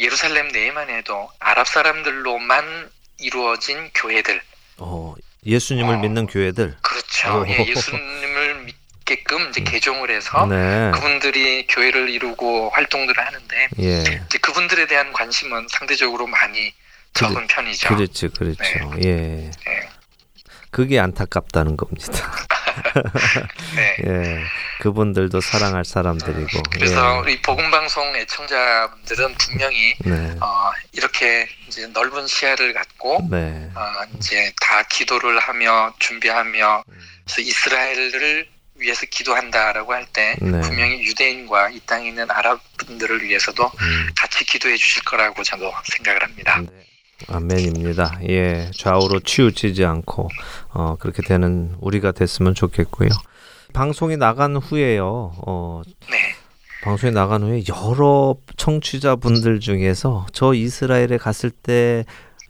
[0.00, 4.40] 예루살렘 내에만 해도 아랍 사람들로만 이루어진 교회들
[4.78, 5.14] 어,
[5.46, 5.98] 예수님을 어.
[5.98, 6.76] 믿는 교회들.
[6.80, 7.46] 그렇죠 오.
[7.48, 8.33] 예, 예수님
[9.04, 10.90] 을 믿게끔 이제 개종을 해서 네.
[10.92, 13.98] 그분들이 교회를 이루고 활동들을 하는데 예.
[14.00, 16.72] 이제 그분들에 대한 관심은 상대적으로 많이
[17.12, 17.94] 적은 편이죠.
[17.94, 18.62] 그렇죠, 그렇죠.
[19.02, 19.12] 예.
[19.12, 19.50] 네.
[20.70, 22.32] 그게 안타깝다는 겁니다.
[23.76, 23.96] 네.
[24.04, 24.40] 예.
[24.80, 26.62] 그분들도 사랑할 사람들이고.
[26.72, 27.20] 그래서 예.
[27.20, 30.34] 우리 복음 방송 애청자분들은 분명히 네.
[30.40, 33.70] 어, 이렇게 이제 넓은 시야를 갖고 네.
[33.76, 33.80] 어,
[34.16, 36.82] 이제 다 기도를 하며 준비하며
[37.24, 38.53] 그래서 이스라엘을
[38.84, 40.60] 위해서 기도한다라고 할때 네.
[40.60, 44.08] 분명히 유대인과 이 땅에 있는 아랍 분들을 위해서도 음.
[44.16, 46.60] 같이 기도해 주실 거라고 저도 생각을 합니다.
[46.60, 46.68] 네.
[47.28, 48.20] 아멘입니다.
[48.28, 50.28] 예, 좌우로 치우치지 않고
[50.70, 53.08] 어, 그렇게 되는 우리가 됐으면 좋겠고요.
[53.72, 55.32] 방송이 나간 후에요.
[55.46, 56.34] 어, 네.
[56.82, 62.04] 방송이 나간 후에 여러 청취자분들 중에서 저 이스라엘에 갔을 때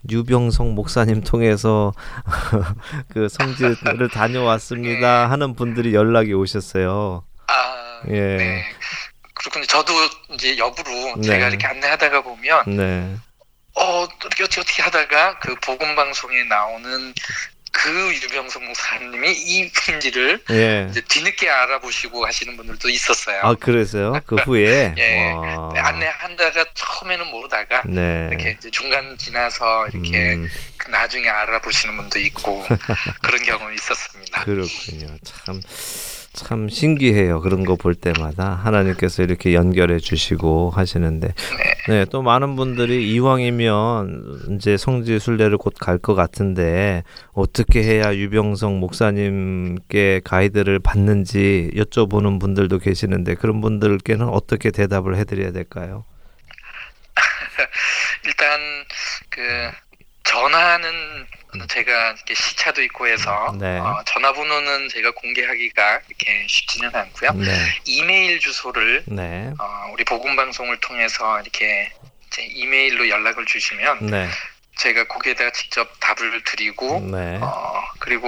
[0.09, 1.93] 유병성 목사님 통해서
[3.09, 7.23] 그 성지를 다녀왔습니다 하는 분들이 연락이 오셨어요.
[7.47, 8.11] 아, 예.
[8.37, 8.63] 네.
[9.33, 9.65] 그렇군요.
[9.65, 9.93] 저도
[10.33, 11.21] 이제 역으로 네.
[11.21, 13.15] 제가 이렇게 안내하다가 보면 네.
[13.75, 17.13] 어 어떻게 어떻게 하다가 그 복음 방송에 나오는
[17.77, 20.87] 그 유병성 목사님이 이 분인지를 예.
[20.89, 23.41] 이제 뒤늦게 알아보시고 하시는 분들도 있었어요.
[23.43, 24.19] 아 그래서요?
[24.25, 25.31] 그 후에 예.
[25.33, 25.69] 와.
[25.73, 28.29] 네, 안내한다가 처음에는 모르다가 네.
[28.31, 32.63] 이렇게 이제 중간 지나서 이렇게 음, 그 나중에 알아보시는 분도 있고
[33.21, 34.43] 그런 경험이 있었습니다.
[34.45, 35.07] 그렇군요.
[35.23, 35.61] 참,
[36.33, 37.41] 참 신기해요.
[37.41, 41.33] 그런 거 볼 때마다 하나님께서 이렇게 연결해 주시고 하시는데,
[41.87, 48.79] 네, 또 많은 분들이 이왕이면 이제 성지 순례를 곧 갈 것 같은데 어떻게 해야 유병성
[48.79, 56.05] 목사님께 가이드를 받는지 여쭤보는 분들도 계시는데 그런 분들께는 어떻게 대답을 해드려야 될까요?
[58.25, 58.59] 일단
[59.29, 59.41] 그
[60.23, 60.89] 전화는
[61.67, 63.77] 제가 이렇게 시차도 있고 해서 네.
[63.79, 67.31] 어, 전화번호는 제가 공개하기가 이렇게 쉽지는 않고요.
[67.33, 67.51] 네,
[67.85, 71.91] 이메일 주소를 네, 어, 우리 복음 방송을 통해서 이렇게
[72.27, 74.29] 이제 이메일로 연락을 주시면 네,
[74.77, 78.27] 제가 거기에다가 직접 답을 드리고 네, 어, 그리고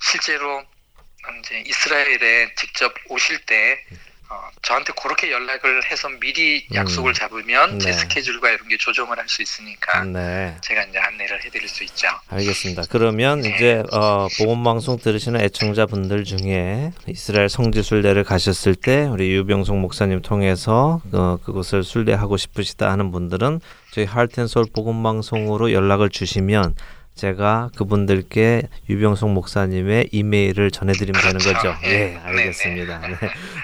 [0.00, 0.64] 실제로
[1.40, 3.84] 이제 이스라엘에 직접 오실 때
[4.30, 6.74] 어, 저한테 그렇게 연락을 해서 미리 음.
[6.74, 7.92] 약속을 잡으면 제 네.
[7.94, 10.56] 스케줄과 이런 게 조정을 할 수 있으니까 네.
[10.62, 12.08] 제가 이제 안내를 해드릴 수 있죠.
[12.28, 12.82] 알겠습니다.
[12.90, 13.54] 그러면 네.
[13.54, 20.22] 이제 어, 보건 방송 들으시는 애청자분들 중에 이스라엘 성지 순례를 가셨을 때 우리 유병성 목사님
[20.22, 23.60] 통해서 어, 그곳을 순례하고 싶으시다 하는 분들은
[23.92, 26.74] 저희 하트앤솔 보건 방송으로 연락을 주시면
[27.18, 31.74] 제가 그분들께 유병성 목사님의 이메일을 전해드리면 되는 그렇죠.
[31.74, 31.76] 거죠.
[31.84, 31.90] 예.
[31.90, 33.00] 예, 알겠습니다.
[33.00, 33.16] 네.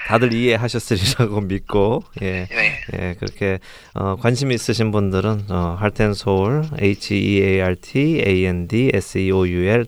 [0.07, 2.47] 다들 이해하셨으리라고 믿고 예.
[2.51, 3.59] 네, 예, 그렇게
[3.93, 8.91] 어, 관심 있으신 분들은 어, 할텐 서울 h e a r t a n d
[8.93, 9.85] s e o u l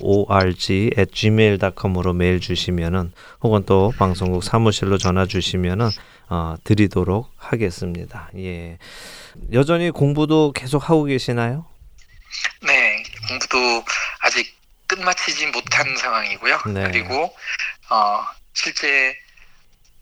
[0.00, 5.88] org at gmail.com으로 메일 주시면은 혹은 또 방송국 사무실로 전화 주시면은
[6.28, 8.30] 어, 드리도록 하겠습니다.
[8.36, 8.78] 예.
[9.52, 11.66] 여전히 공부도 계속 하고 계시나요?
[12.66, 12.77] 네,
[13.26, 13.84] 공부도
[14.20, 16.60] 아직 끝마치지 못한 상황이고요.
[16.74, 16.84] 네.
[16.84, 17.34] 그리고
[17.90, 19.16] 어, 실제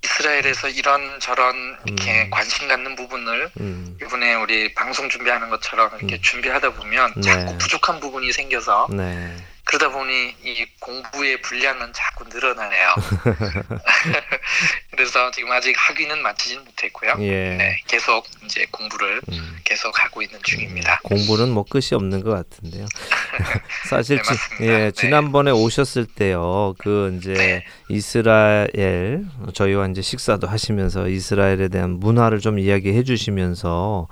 [0.05, 2.31] 이스라엘에서 이런 저런 이렇게 음.
[2.31, 3.99] 관심 갖는 부분을 음.
[4.01, 7.23] 이번에 우리 방송 준비하는 것처럼 이렇게 준비하다 보면 네.
[7.23, 9.37] 자꾸 부족한 부분이 생겨서 네.
[9.67, 12.95] 그러다 보니 이 공부의 분량은 자꾸 늘어나네요.
[14.93, 17.17] 그래서 지금 아직 학위는 마치진 못했고요.
[17.19, 17.57] 예.
[17.57, 19.59] 네, 계속 이제 공부를 음.
[19.65, 21.01] 계속 하고 있는 중입니다.
[21.03, 22.87] 공부는 뭐 끝이 없는 것 같은데요.
[23.91, 24.35] 사실 네, 지.
[24.61, 24.91] 예, 네.
[24.93, 26.75] 지난번에 오셨을 때요.
[26.79, 27.65] 그 이제 네.
[27.89, 34.07] 이스라엘 저희와 이제 식사도 하시면서 이스라엘에 대한 문화를 좀 이야기해 주시면서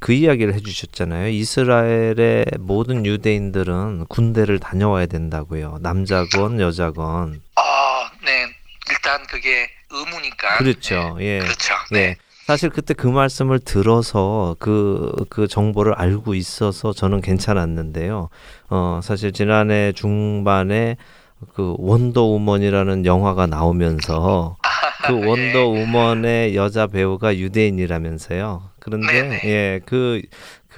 [0.00, 1.28] 그 이야기를 해 주셨잖아요.
[1.28, 5.78] 이스라엘의 모든 유대인들은 군대를 다녀와야 된다고요.
[5.80, 7.40] 남자건 여자건.
[7.56, 7.62] 어,
[8.24, 8.46] 네,
[8.90, 10.58] 일단 그게 의무니까.
[10.58, 11.16] 그렇죠.
[11.18, 11.38] 네, 예.
[11.40, 11.74] 그렇죠.
[11.92, 11.96] 예.
[11.96, 12.16] 네.
[12.46, 18.30] 사실 그때 그 말씀을 들어서 그, 그 정보를 알고 있어서 저는 괜찮았는데요.
[18.70, 20.96] 어, 사실 지난해 중반에
[21.54, 24.56] 그 원더우먼이라는 영화가 나오면서
[25.06, 25.26] 그 예.
[25.26, 28.70] 원더우먼의 여자 배우가 유대인이라면서요.
[28.88, 29.40] 그런데 네네.
[29.44, 30.22] 예, 그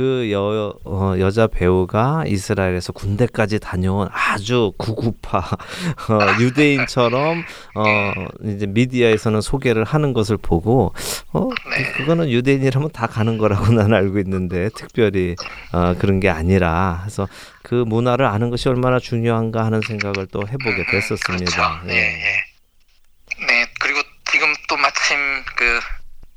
[0.00, 5.38] 그 여, 어, 여자 배우가 이스라엘에서 군대까지 다녀온 아주 구구파
[6.08, 7.44] 어, 유대인처럼
[7.74, 8.12] 어,
[8.44, 10.94] 이제 미디어에서는 소개를 하는 것을 보고
[11.34, 11.92] 어, 네.
[11.92, 15.36] 그, 거는 유대인이라면 다 가는 거라고 나는 알고 있는데 특별히
[15.72, 17.28] 어, 그런 게 아니라 그래서
[17.62, 21.80] 그 문화를 아는 것이 얼마나 중요한가 하는 생각을 또 해보게 됐었습니다.
[21.80, 21.92] 그렇죠.
[21.92, 23.46] 예, 예.
[23.46, 24.00] 네, 그리고
[24.32, 25.18] 지금 또 마침
[25.56, 25.78] 그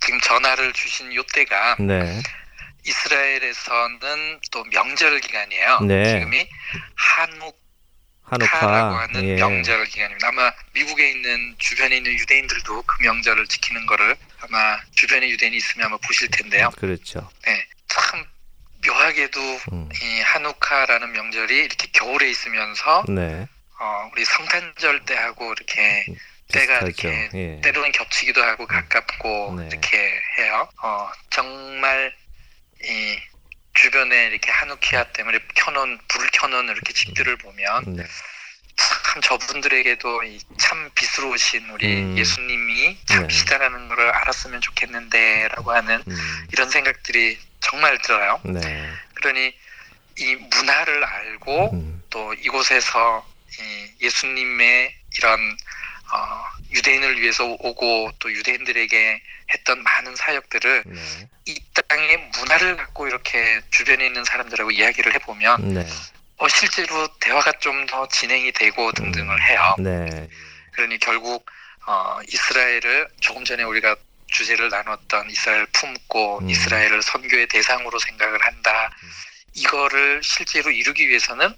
[0.03, 2.21] 지금 전화를 주신 요때가 네.
[2.85, 5.79] 이스라엘에서는 또 명절 기간이에요.
[5.81, 6.19] 네.
[6.19, 6.49] 지금이
[6.95, 7.55] 한우카라고
[8.27, 9.35] 한우카 하는 예.
[9.35, 10.27] 명절 기간입니다.
[10.27, 15.97] 아마 미국에 있는 주변에 있는 유대인들도 그 명절을 지키는 거를 아마 주변에 유대인이 있으면 아마
[16.05, 16.69] 보실 텐데요.
[16.77, 17.29] 그렇죠.
[17.45, 18.25] 네, 참
[18.85, 19.39] 묘하게도
[19.71, 19.89] 음.
[19.93, 23.47] 이 한우카라는 명절이 이렇게 겨울에 있으면서 네.
[23.79, 26.05] 어, 우리 성탄절 때하고 이렇게
[26.53, 27.07] 때가 비슷하죠.
[27.09, 27.61] 이렇게 예.
[27.61, 29.67] 때로는 겹치기도 하고 가깝고 네.
[29.71, 29.97] 이렇게
[30.37, 30.69] 해요.
[30.81, 32.13] 어, 정말
[32.83, 33.19] 이
[33.73, 38.03] 주변에 이렇게 한우키아 때문에 켜놓은 불을 켜놓은 이렇게 집들을 보면 네.
[38.75, 42.17] 참 저분들에게도 이참 비스러우신 우리 음.
[42.17, 43.05] 예수님이 네.
[43.05, 46.47] 참시다라는 것을 알았으면 좋겠는데라고 하는 음.
[46.51, 48.39] 이런 생각들이 정말 들어요.
[48.43, 48.89] 네.
[49.15, 49.53] 그러니
[50.17, 52.03] 이 문화를 알고 음.
[52.09, 53.25] 또 이곳에서
[53.59, 55.57] 이 예수님의 이런
[56.13, 59.21] 어, 유대인을 위해서 오고 또 유대인들에게
[59.54, 61.30] 했던 많은 사역들을 네.
[61.45, 65.88] 이 땅의 문화를 갖고 이렇게 주변에 있는 사람들하고 이야기를 해보면 네.
[66.38, 69.76] 어, 실제로 대화가 좀 더 진행이 되고 등등을 해요.
[69.80, 70.30] 네.
[70.71, 71.45] 그러니 결국
[71.86, 73.95] 어, 이스라엘을 조금 전에 우리가
[74.28, 76.49] 주제를 나눴던 이스라엘 품고 음.
[76.49, 78.91] 이스라엘을 선교의 대상으로 생각을 한다.
[79.53, 81.53] 이거를 실제로 이루기 위해서는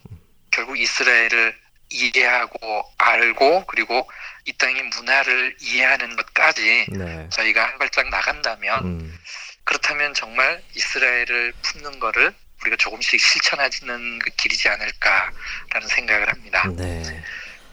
[0.51, 1.57] 결국 이스라엘을
[1.95, 4.09] 이해하고 알고 그리고
[4.45, 7.29] 이 땅의 문화를 이해하는 것까지 네.
[7.31, 9.19] 저희가 한 발짝 나간다면 음.
[9.63, 16.67] 그렇다면 정말 이스라엘을 품는 거를 우리가 조금씩 실천하는 그 길이지 않을까라는 생각을 합니다.
[16.75, 17.23] 네.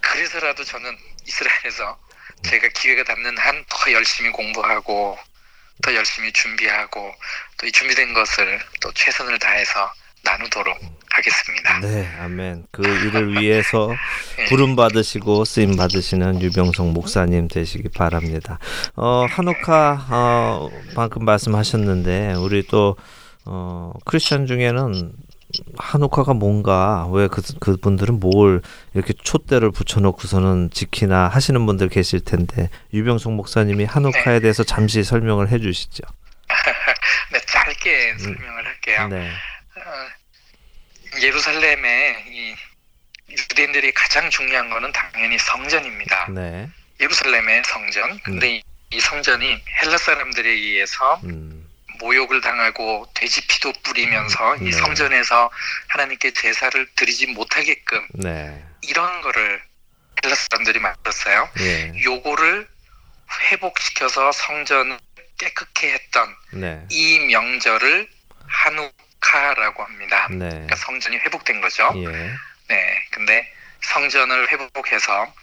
[0.00, 0.96] 그래서라도 저는
[1.26, 1.98] 이스라엘에서
[2.44, 5.18] 제가 기회가 닿는 한 더 열심히 공부하고
[5.82, 7.14] 더 열심히 준비하고
[7.58, 9.92] 또 이 준비된 것을 또 최선을 다해서
[10.24, 10.78] 나누도록
[11.10, 11.80] 하겠습니다.
[11.80, 12.66] 네, 아멘.
[12.70, 13.90] 그 일을 위해서
[14.38, 14.44] 예.
[14.48, 18.58] 부름 받으시고 쓰임 받으시는 유병성 목사님 되시기 바랍니다.
[18.96, 22.96] 어, 한옥카 어, 방금 말씀하셨는데 우리 또
[23.44, 25.12] 어, 크리스천 중에는
[25.76, 28.62] 한옥카가 뭔가 왜 그, 그분들은 뭘
[28.94, 36.04] 이렇게 촛대를 붙여놓고서는 지키나 하시는 분들 계실 텐데 유병성 목사님이 한옥카에 대해서 잠시 설명을 해주시죠.
[37.32, 39.08] 네, 짧게 설명을 할게요.
[39.08, 39.51] 네, 어,
[41.20, 42.56] 예루살렘의 이
[43.30, 46.28] 유대인들이 가장 중요한 거는 당연히 성전입니다.
[46.30, 46.68] 네,
[47.00, 48.18] 예루살렘의 성전.
[48.20, 51.68] 근데 이, 이 성전이 헬라 사람들에 의해서 음,
[51.98, 54.68] 모욕을 당하고 돼지 피도 뿌리면서 네.
[54.68, 55.50] 이 성전에서
[55.88, 59.62] 하나님께 제사를 드리지 못하게끔 네, 이런 거를
[60.24, 61.48] 헬라 사람들이 만들었어요.
[61.60, 62.68] 예, 요거를
[63.50, 64.98] 회복시켜서 성전을
[65.38, 68.08] 깨끗게 했던 네, 이 명절을
[68.46, 68.90] 한우
[69.22, 70.28] 카라고 합니다.
[70.30, 71.90] 네, 그러니까 성전이 회복된 거죠.
[71.96, 72.06] 예,
[72.68, 73.06] 네.
[73.10, 73.50] 근데
[73.80, 75.34] 성전을 회복해서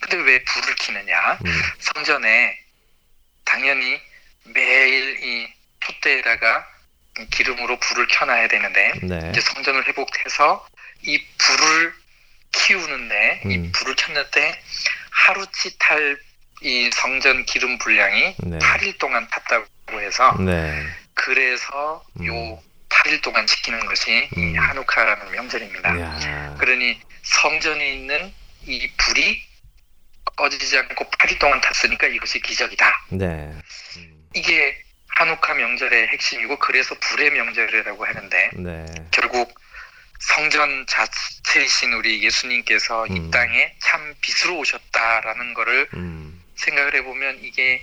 [0.00, 1.38] 근데 왜 불을 켜느냐?
[1.44, 2.58] 음, 성전에
[3.44, 4.00] 당연히
[4.44, 5.48] 매일 이
[5.80, 6.66] 촛대에다가
[7.20, 10.66] 이 기름으로 불을 켜놔야 되는데 네, 이제 성전을 회복해서
[11.02, 11.94] 이 불을
[12.52, 13.72] 키우는데 이 음.
[13.72, 14.60] 불을 켰는 데
[15.10, 16.26] 하루치 탈
[16.62, 18.58] 이 성전 기름 분량이 네.
[18.58, 22.26] 8일 동안 탔다고 해서 네, 그래서 음.
[22.26, 22.62] 요
[22.96, 24.58] 8일 동안 지키는 것이 이 음.
[24.58, 26.00] 한우카라는 명절입니다.
[26.00, 28.32] 야, 그러니 성전에 있는
[28.64, 29.42] 이 불이
[30.36, 33.06] 꺼지지 않고 8일 동안 탔으니까 이것이 기적이다.
[33.10, 33.26] 네,
[33.96, 39.58] 음, 이게 한우카 명절의 핵심이고 그래서 불의 명절이라고 하는데 네, 결국
[40.18, 43.16] 성전 자체이신 우리 예수님께서 음.
[43.16, 47.82] 이 땅에 참 빛으로 오셨다라는 거를 음, 생각을 해보면 이게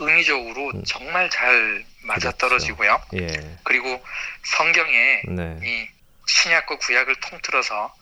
[0.00, 0.82] 의미적으로 음.
[0.84, 3.00] 정말 잘 맞아떨어지고요.
[3.16, 3.28] 예,
[3.62, 4.02] 그리고
[4.42, 5.88] 성경에 네, 이
[6.26, 7.94] 신약과 구약을 통틀어서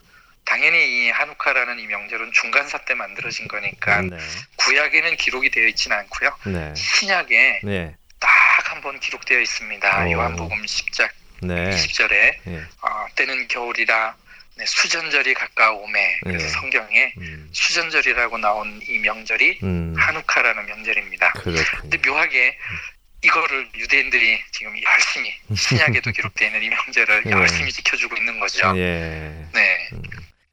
[0.44, 4.16] 당연히 이 한우카라는 이 명절은 중간사 때 만들어진 거니까 네,
[4.56, 6.36] 구약에는 기록이 되어 있지는 않고요.
[6.46, 10.04] 네, 신약에 네, 딱한 번 기록되어 있습니다.
[10.06, 10.12] 오.
[10.12, 11.08] 요한복음 10장
[11.42, 14.16] 네, 20절에 예, 어, 때는 겨울이라
[14.58, 16.48] 네, 수전절이 가까움에 그래서 네.
[16.48, 21.32] 성경에 음, 수전절이라고 나온 이 명절이 음, 한우카라는 명절입니다.
[21.34, 21.80] 그렇군요.
[21.80, 22.58] 근데 묘하게
[23.22, 27.30] 이거를 유대인들이 지금 열심히 신약에도 기록되어 있는 이 명절을 네.
[27.30, 28.72] 열심히 지켜주고 있는 거죠.
[28.76, 29.88] 예, 네.
[29.92, 30.02] 음.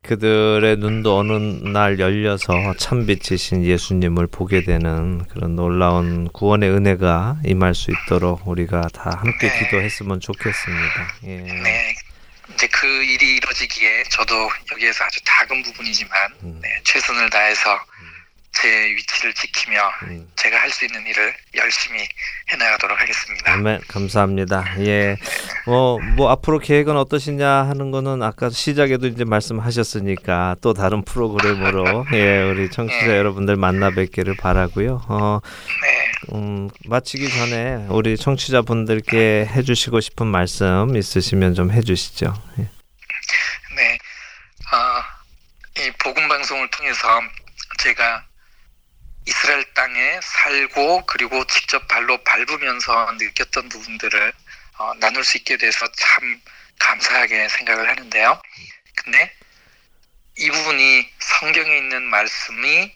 [0.04, 1.32] 그들의 눈도 어느
[1.68, 9.10] 날 열려서 참빛이신 예수님을 보게 되는 그런 놀라운 구원의 은혜가 임할 수 있도록 우리가 다
[9.10, 9.60] 함께 네.
[9.60, 11.16] 기도했으면 좋겠습니다.
[11.26, 11.38] 예.
[11.38, 11.95] 네.
[12.56, 16.12] 이제 그 일이 이루어지기에 저도 여기에서 아주 작은 부분이지만
[16.44, 16.60] 음.
[16.62, 17.78] 네, 최선을 다해서
[18.54, 20.28] 제 위치를 지키며 음.
[20.38, 22.00] 제가 할 수 있는 일을 열심히
[22.52, 23.54] 해나가도록 하겠습니다.
[23.54, 24.76] 아멘 감사합니다.
[24.80, 25.18] 예.
[25.66, 32.42] 뭐, 뭐 앞으로 계획은 어떠시냐 하는 거는 아까 시작에도 이제 말씀하셨으니까 또 다른 프로그램으로 예
[32.44, 33.18] 우리 청취자 네.
[33.18, 35.02] 여러분들 만나 뵙기를 바라고요.
[35.10, 35.40] 어,
[35.84, 36.05] 네.
[36.34, 42.34] 음, 마치기 전에 우리 청취자분들께 해주시고 싶은 말씀 있으시면 좀 해주시죠.
[42.60, 42.70] 예.
[43.76, 43.98] 네.
[44.74, 47.22] 어, 이 복음 방송을 통해서
[47.80, 48.26] 제가
[49.28, 54.34] 이스라엘 땅에 살고 그리고 직접 발로 밟으면서 느꼈던 부분들을
[54.78, 56.42] 어, 나눌 수 있게 돼서 참
[56.80, 58.42] 감사하게 생각을 하는데요.
[58.96, 59.32] 근데
[60.38, 62.94] 이 부분이 성경에 있는 말씀이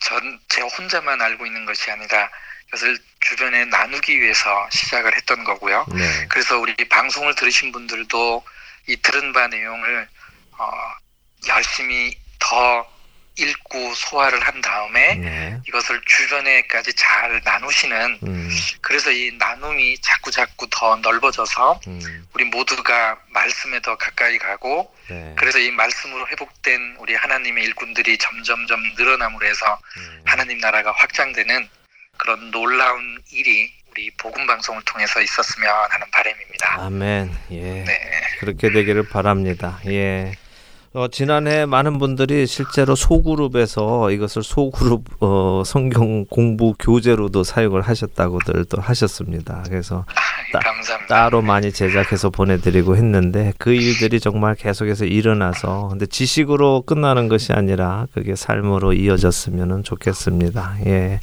[0.00, 2.28] 전 제 혼자만 알고 있는 것이 아니라
[2.68, 5.86] 이것을 주변에 나누기 위해서 시작을 했던 거고요.
[5.94, 6.26] 네.
[6.28, 8.44] 그래서 우리 방송을 들으신 분들도
[8.88, 10.08] 이 들은 바 내용을
[10.58, 10.70] 어,
[11.48, 12.86] 열심히 더
[13.38, 15.60] 읽고 소화를 한 다음에 네.
[15.68, 23.18] 이것을 주변에까지 잘 나누시는 음, 그래서 이 나눔이 자꾸 자꾸 더 넓어져서 음, 우리 모두가
[23.28, 25.34] 말씀에 더 가까이 가고 네.
[25.36, 31.68] 그래서 이 말씀으로 회복된 우리 하나님의 일꾼들이 점점점 늘어남으로 해서 음, 하나님 나라가 확장되는
[32.16, 36.80] 그런 놀라운 일이 우리 복음 방송을 통해서 있었으면 하는 바람입니다.
[36.80, 37.36] 아멘.
[37.52, 37.84] 예.
[37.84, 38.22] 네.
[38.40, 39.80] 그렇게 되기를 바랍니다.
[39.86, 40.32] 예.
[40.98, 48.80] 어, 지난해 많은 분들이 실제로 소그룹에서 이것을 소그룹 어, 성경 공부 교재로도 사용을 하셨다고들 또
[48.80, 49.62] 하셨습니다.
[49.68, 50.04] 그래서
[50.52, 51.06] 따- 감사합니다.
[51.14, 58.06] 따로 많이 제작해서 보내드리고 했는데 그 일들이 정말 계속해서 일어나서 근데 지식으로 끝나는 것이 아니라
[58.12, 60.78] 그게 삶으로 이어졌으면 좋겠습니다.
[60.86, 60.90] 예.
[60.90, 61.20] 네,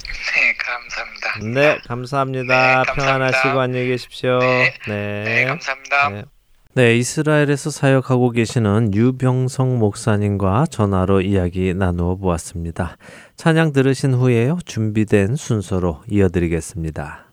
[0.57, 1.59] 감사합니다.
[1.59, 2.43] 네, 감사합니다.
[2.43, 2.93] 네, 감사합니다.
[2.93, 4.39] 평안하시고 안녕히 계십시오.
[4.39, 5.23] 네, 네.
[5.26, 6.34] 네, 감사합니다.
[6.76, 6.89] 네.
[6.89, 12.97] 네, 이스라엘에서 사역하고 계시는 유병성 목사님과 전화로 이야기 나누어 보았습니다.
[13.38, 14.59] 찬양 들으신 후에요.
[14.65, 17.24] 준비된 순서로 이어드리겠습니다.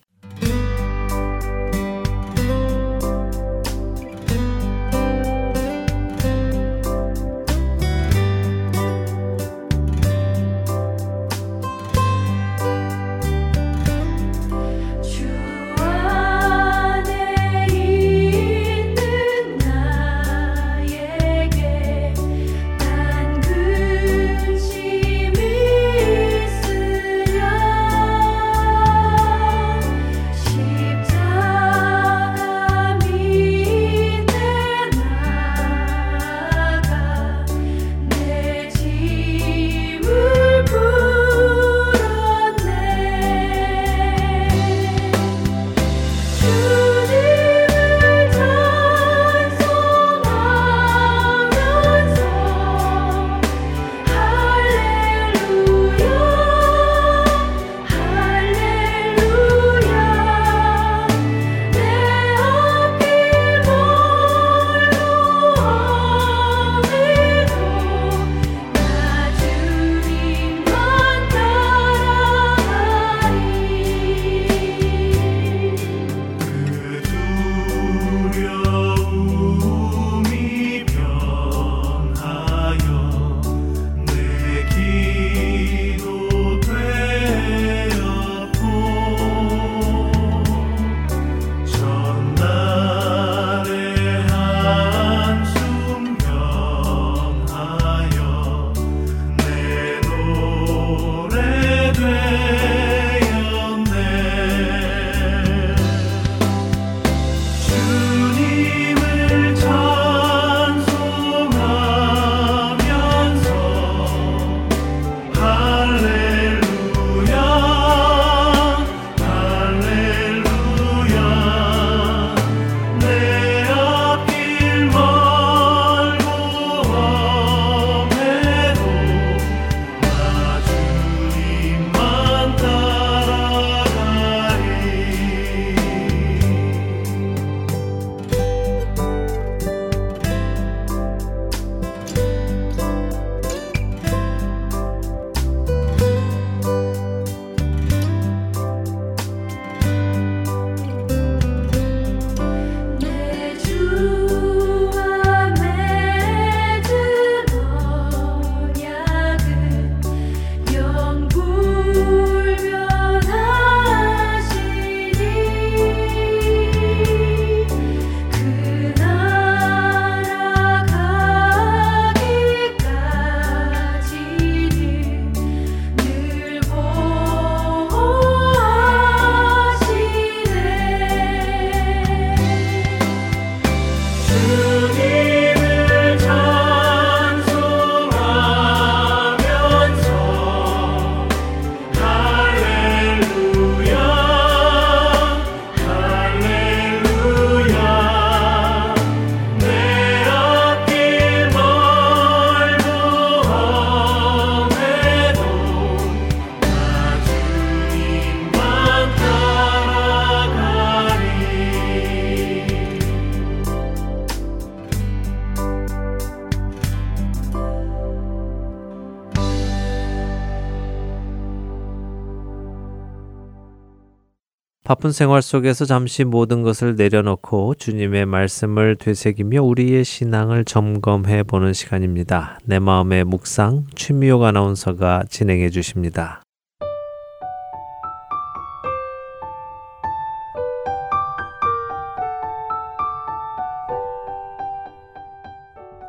[224.92, 232.58] 바쁜 생활 속에서 잠시 모든 것을 내려놓고 주님의 말씀을 되새기며 우리의 신앙을 점검해 보는 시간입니다.
[232.64, 236.42] 내 마음의 묵상 취미옥 아나운서가 진행해 주십니다.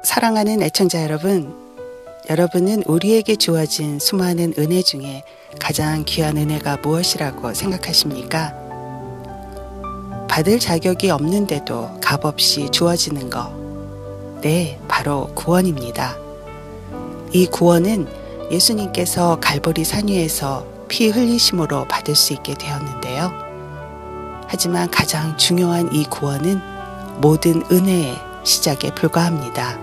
[0.04, 1.56] 사랑하는 애청자 여러분,
[2.30, 5.24] 여러분은 우리에게 주어진 수많은 은혜 중에
[5.58, 8.63] 가장 귀한 은혜가 무엇이라고 생각하십니까?
[10.28, 13.52] 받을 자격이 없는데도 값없이 주어지는 것.
[14.42, 16.18] 네, 바로 구원입니다.
[17.32, 18.08] 이 구원은
[18.52, 23.32] 예수님께서 갈보리 산 위에서 피 흘리심으로 받을 수 있게 되었는데요.
[24.48, 26.62] 하지만 가장 중요한 이 구원은
[27.22, 29.80] 모든 은혜의 시작에 불과합니다.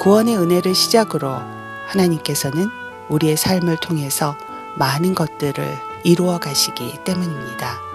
[0.00, 1.36] 구원의 은혜를 시작으로
[1.86, 2.68] 하나님께서는
[3.08, 4.36] 우리의 삶을 통해서
[4.76, 7.93] 많은 것들을 이루어 가시기 때문입니다.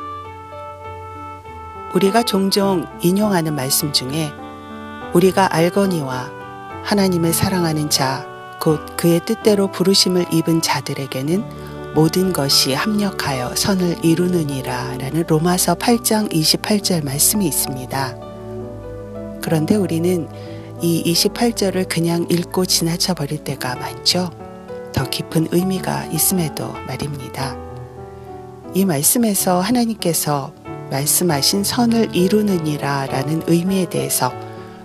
[1.93, 4.31] 우리가 종종 인용하는 말씀 중에
[5.13, 6.29] 우리가 알거니와
[6.83, 8.27] 하나님을 사랑하는 자,
[8.59, 17.03] 곧 그의 뜻대로 부르심을 입은 자들에게는 모든 것이 합력하여 선을 이루느니라 라는 로마서 8장 28절
[17.03, 18.15] 말씀이 있습니다.
[19.41, 20.29] 그런데 우리는
[20.81, 24.29] 이 28절을 그냥 읽고 지나쳐 버릴 때가 많죠.
[24.93, 27.57] 더 깊은 의미가 있음에도 말입니다.
[28.75, 30.53] 이 말씀에서 하나님께서
[30.89, 34.31] 말씀하신 선을 이루느니라 라는 의미에 대해서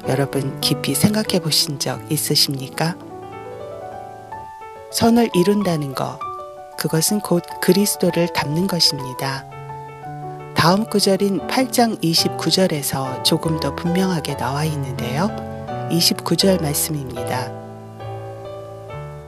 [0.09, 2.97] 여러분 깊이 생각해 보신 적 있으십니까?
[4.93, 6.19] 선을 이룬다는 것,
[6.79, 9.45] 그것은 곧 그리스도를 닮는 것입니다.
[10.55, 15.29] 다음 구절인 8장 29절에서 조금 더 분명하게 나와 있는데요.
[15.91, 17.53] 29절 말씀입니다.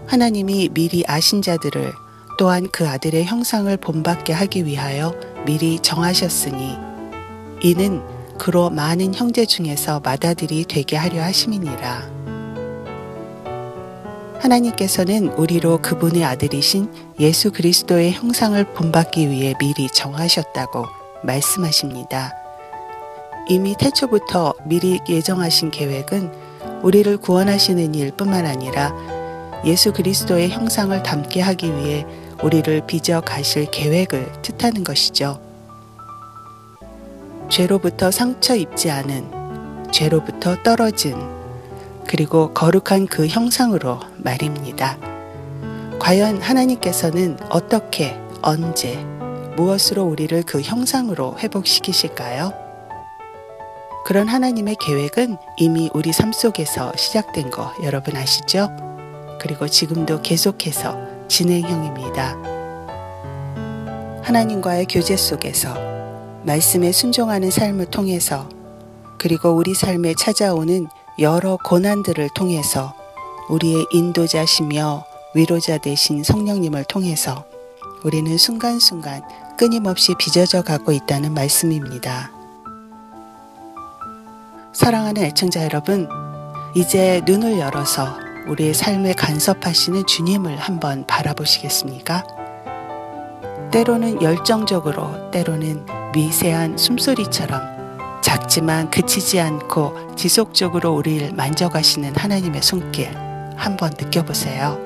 [0.06, 1.92] 하나님이 미리 아신 자들을
[2.38, 5.12] 또한 그 아들의 형상을 본받게 하기 위하여
[5.46, 6.76] 미리 정하셨으니
[7.62, 8.02] 이는
[8.36, 12.16] 그로 많은 형제 중에서 맏아들이 되게 하려 하심이니라.
[14.40, 20.84] 하나님께서는 우리로 그분의 아들이신 예수 그리스도의 형상을 본받기 위해 미리 정하셨다고
[21.22, 22.34] 말씀하십니다.
[23.48, 26.32] 이미 태초부터 미리 예정하신 계획은
[26.82, 28.92] 우리를 구원하시는 일뿐만 아니라
[29.64, 32.04] 예수 그리스도의 형상을 담게 하기 위해
[32.42, 35.40] 우리를 빚어 가실 계획을 뜻하는 것이죠.
[37.48, 41.16] 죄로부터 상처 입지 않은, 죄로부터 떨어진,
[42.06, 44.98] 그리고 거룩한 그 형상으로 말입니다.
[45.98, 48.96] 과연 하나님께서는 어떻게, 언제,
[49.56, 52.52] 무엇으로 우리를 그 형상으로 회복시키실까요?
[54.04, 58.68] 그런 하나님의 계획은 이미 우리 삶 속에서 시작된 거 여러분 아시죠?
[59.40, 62.36] 그리고 지금도 계속해서 진행형입니다.
[64.22, 65.74] 하나님과의 교제 속에서
[66.44, 68.48] 말씀에 순종하는 삶을 통해서
[69.18, 72.94] 그리고 우리 삶에 찾아오는 여러 고난들을 통해서
[73.48, 75.04] 우리의 인도자시며
[75.34, 77.44] 위로자 되신 성령님을 통해서
[78.04, 79.22] 우리는 순간순간
[79.56, 82.30] 끊임없이 빚어져 가고 있다는 말씀입니다.
[84.72, 86.08] 사랑하는 애청자 여러분,
[86.74, 92.24] 이제 눈을 열어서 우리의 삶을 간섭하시는 주님을 한번 바라보시겠습니까?
[93.70, 103.10] 때로는 열정적으로, 때로는 미세한 숨소리처럼 작지만 그치지 않고 지속적으로 우리를 만져가시는 하나님의 손길
[103.56, 104.78] 한번 느껴보세요.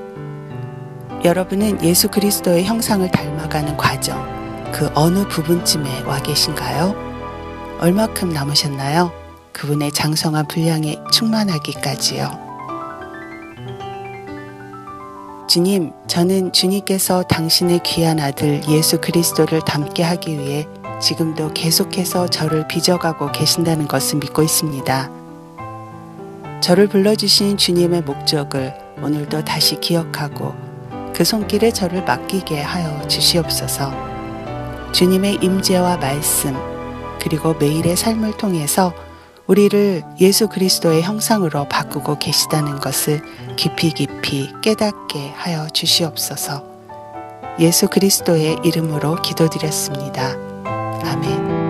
[1.24, 4.18] 여러분은 예수 그리스도의 형상을 닮아가는 과정,
[4.72, 6.94] 그 어느 부분쯤에 와 계신가요?
[7.80, 9.12] 얼마큼 남으셨나요?
[9.52, 12.49] 그분의 장성한 분량에 충만하기까지요.
[15.50, 20.68] 주님, 저는 주님께서 당신의 귀한 아들 예수 그리스도를 닮게 하기 위해
[21.00, 25.10] 지금도 계속해서 저를 빚어가고 계신다는 것을 믿고 있습니다.
[26.60, 28.72] 저를 불러주신 주님의 목적을
[29.02, 30.54] 오늘도 다시 기억하고
[31.12, 33.92] 그 손길에 저를 맡기게 하여 주시옵소서.
[34.92, 36.54] 주님의 임재와 말씀,
[37.20, 38.92] 그리고 매일의 삶을 통해서
[39.50, 43.20] 우리를 예수 그리스도의 형상으로 바꾸고 계시다는 것을
[43.56, 46.62] 깊이 깊이 깨닫게 하여 주시옵소서.
[47.58, 50.36] 예수 그리스도의 이름으로 기도드렸습니다.
[51.02, 51.69] 아멘.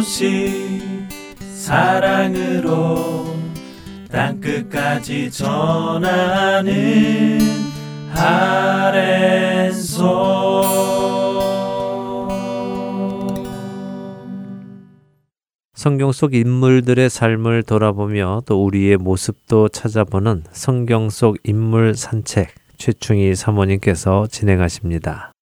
[0.00, 0.80] 소식
[1.54, 3.26] 사랑으로
[4.10, 6.72] 땅끝까지 전하는
[8.14, 9.10] 아랜소
[15.74, 24.26] 성경 속 인물들의 삶을 돌아보며 또 우리의 모습도 찾아보는 성경 속 인물 산책 최충희 사모님께서
[24.28, 25.32] 진행하십니다.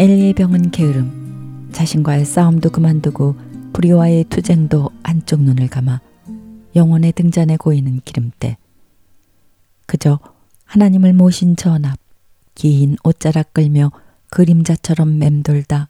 [0.00, 3.34] 엘리의 병은 게으름, 자신과의 싸움도 그만두고
[3.72, 6.00] 불의와의 투쟁도 한쪽 눈을 감아
[6.76, 8.58] 영혼의 등잔에 고이는 기름때.
[9.86, 10.20] 그저
[10.66, 11.98] 하나님을 모신 전 앞,
[12.54, 13.90] 긴 옷자락 끌며
[14.30, 15.88] 그림자처럼 맴돌다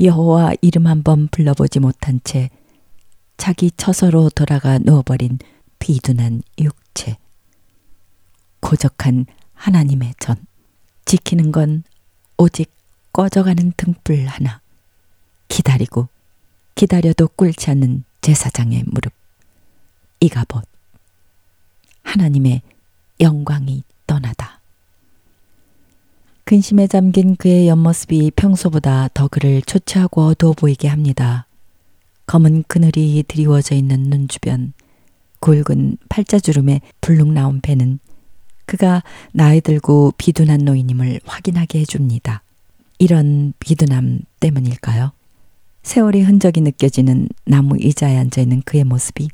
[0.00, 2.50] 여호와 이름 한번 불러보지 못한 채
[3.36, 5.38] 자기 처서로 돌아가 누워버린
[5.78, 7.16] 비둔한 육체.
[8.58, 10.34] 고적한 하나님의 전.
[11.04, 11.84] 지키는 건
[12.38, 12.73] 오직
[13.14, 14.60] 꺼져가는 등불 하나.
[15.46, 16.08] 기다리고
[16.74, 19.12] 기다려도 꿇지 않는 제사장의 무릎.
[20.18, 20.64] 이가봇.
[22.02, 22.62] 하나님의
[23.20, 24.60] 영광이 떠나다.
[26.42, 31.46] 근심에 잠긴 그의 옆모습이 평소보다 더 그를 초췌하고 어두워 보이게 합니다.
[32.26, 34.72] 검은 그늘이 드리워져 있는 눈 주변,
[35.38, 38.00] 굵은 팔자주름에 불룩 나온 배는
[38.66, 42.43] 그가 나이 들고 비둔한 노인임을 확인하게 해줍니다.
[43.04, 45.12] 이런 비둔함 때문일까요?
[45.82, 49.28] 세월의 흔적이 느껴지는 나무 의자에 앉아있는 그의 모습이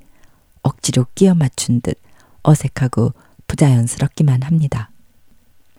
[0.62, 1.96] 억지로 끼어 맞춘 듯
[2.42, 3.12] 어색하고
[3.46, 4.90] 부자연스럽기만 합니다.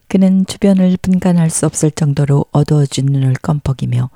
[0.08, 4.10] 그는 주변을 분간할 수 없을 정도로 어두워진 눈을 껌뻑이며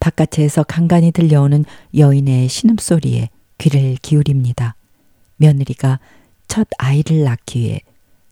[0.00, 1.64] 바깥에서 간간히 들려오는
[1.96, 3.28] 여인의 신음소리에
[3.58, 4.74] 귀를 기울입니다.
[5.36, 6.00] 며느리가
[6.48, 7.80] 첫 아이를 낳기 위해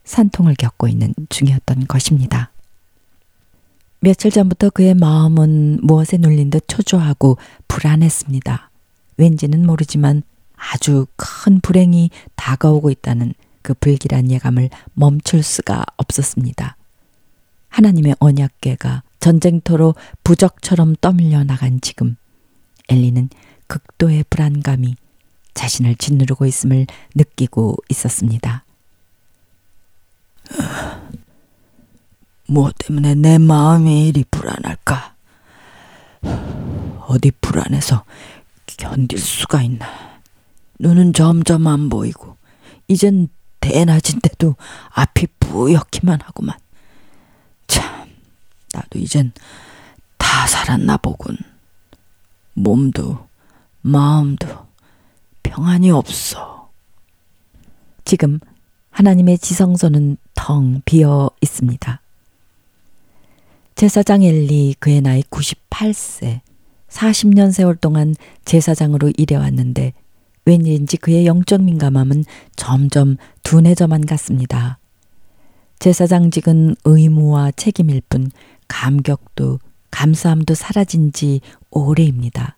[0.03, 2.51] 산통을 겪고 있는 중이었던 것입니다.
[4.01, 7.37] 며칠 전부터 그의 마음은 무엇에 눌린 듯 초조하고
[7.67, 8.71] 불안했습니다.
[9.17, 10.23] 왠지는 모르지만
[10.55, 16.77] 아주 큰 불행이 다가오고 있다는 그 불길한 예감을 멈출 수가 없었습니다.
[17.67, 22.15] 하나님의 언약궤가 전쟁터로 부적처럼 떠밀려 나간 지금
[22.87, 23.29] 엘리는
[23.67, 24.95] 극도의 불안감이
[25.53, 28.63] 자신을 짓누르고 있음을 느끼고 있었습니다.
[32.49, 35.15] 뭐 때문에 내 마음이 이리 불안할까?
[37.07, 38.03] 어디 불안해서
[38.65, 39.85] 견딜 수가 있나?
[40.79, 42.37] 눈은 점점 안 보이고
[42.87, 43.27] 이젠
[43.59, 44.55] 대낮인데도
[44.89, 46.57] 앞이 뿌옇기만 하구만.
[47.67, 48.09] 참,
[48.73, 49.31] 나도 이젠
[50.17, 51.37] 다 살았나 보군.
[52.53, 53.27] 몸도
[53.81, 54.47] 마음도
[55.43, 56.71] 평안이 없어.
[58.05, 58.39] 지금
[58.89, 62.01] 하나님의 지성소는 텅 비어 있습니다.
[63.79, 66.41] 제사장 엘리 그의 나이 98세,
[66.89, 68.13] 40년 세월 동안
[68.43, 69.93] 제사장으로 일해왔는데
[70.43, 72.25] 왠지 그의 영적 민감함은
[72.57, 74.79] 점점 둔해져만 갔습니다.
[75.79, 78.29] 제사장직은 의무와 책임일 뿐
[78.67, 79.59] 감격도
[79.91, 81.39] 감사함도 사라진 지
[81.71, 82.57] 오래입니다.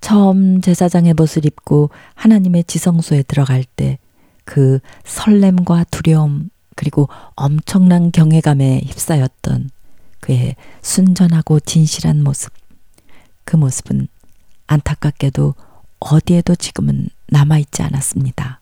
[0.00, 3.98] 처음 제사장의 벗을 입고 하나님의 지성소에 들어갈 때
[4.44, 9.70] 그 설렘과 두려움 그리고 엄청난 경외감에 휩싸였던
[10.24, 12.50] 그의 순전하고 진실한 모습.
[13.44, 14.08] 그 모습은
[14.66, 15.54] 안타깝게도
[16.00, 18.60] 어디에도 지금은 남아있지 않았습니다.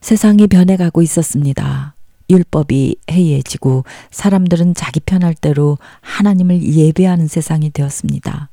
[0.00, 1.94] 세상이 변해가고 있었습니다.
[2.30, 8.48] 율법이 해이해지고 사람들은 자기 편할 대로 하나님을 예배하는 세상이 되었습니다.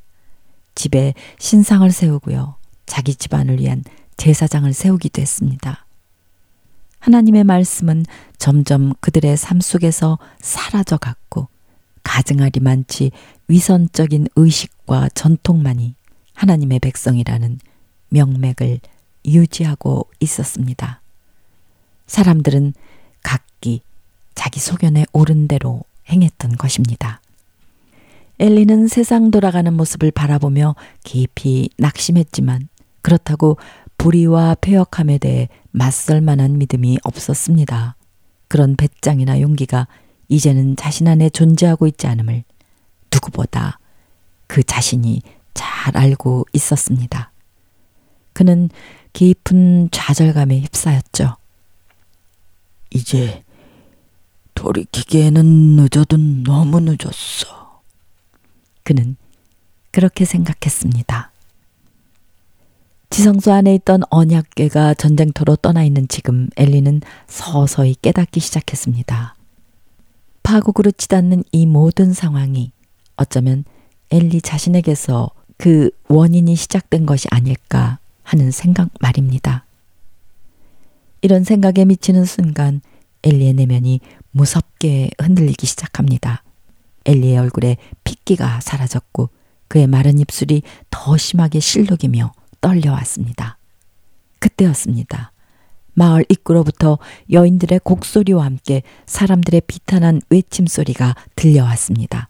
[0.76, 2.56] 집에 신상을 세우고요.
[2.86, 3.86] 자기 집안을 위한
[4.18, 5.86] 제사장을 세우기도 했습니다.
[7.02, 8.06] 하나님의 말씀은
[8.38, 11.48] 점점 그들의 삶 속에서 사라져 갔고
[12.04, 13.12] 가증하리 많지
[13.48, 15.96] 위선적인 의식과 전통만이
[16.34, 17.60] 하나님의 백성이라는
[18.10, 18.80] 명맥을
[19.26, 21.02] 유지하고 있었습니다.
[22.08, 22.74] 사람들은
[23.24, 23.82] 각기
[24.36, 27.22] 자기 소견에 옳은 대로 행했던 것입니다.
[28.40, 32.70] 엘리는 세상 돌아가는 모습을 바라보며 깊이 낙심했지만
[33.02, 33.58] 그렇다고
[34.02, 37.96] 불의와 폐역함에 대해 맞설 만한 믿음이 없었습니다.
[38.48, 39.88] 그런 배짱이나 용기가
[40.28, 42.44] 이제는 자신 안에 존재하고 있지 않음을
[43.14, 43.78] 누구보다
[44.48, 45.22] 그 자신이
[45.54, 47.32] 잘 알고 있었습니다.
[48.34, 48.72] 그는
[49.14, 51.38] 깊은 좌절감에 휩싸였죠.
[52.90, 53.44] 이제
[54.56, 57.84] 돌이키기에는 늦어도 너무 늦었어.
[58.84, 59.16] 그는
[59.92, 61.31] 그렇게 생각했습니다.
[63.12, 69.36] 지성소 안에 있던 언약궤가 전쟁터로 떠나 있는 지금 엘리는 서서히 깨닫기 시작했습니다.
[70.44, 72.72] 파국으로 치닫는 이 모든 상황이
[73.18, 73.66] 어쩌면
[74.12, 79.66] 엘리 자신에게서 그 원인이 시작된 것이 아닐까 하는 생각 말입니다.
[81.22, 82.80] 이런 생각에 미치는 순간
[83.24, 84.00] 엘리의 내면이
[84.32, 86.44] 무섭게 흔들리기 시작합니다.
[87.06, 89.30] 엘리의 얼굴에 핏기가 사라졌고
[89.68, 92.32] 그의 마른 입술이 더 심하게 실룩이며
[92.62, 93.58] 떨려왔습니다.
[94.40, 95.32] 그때였습니다.
[95.94, 96.98] 마을 입구로부터
[97.32, 102.30] 여인들의 곡소리와 함께 사람들의 비탄한 외침 소리가 들려왔습니다.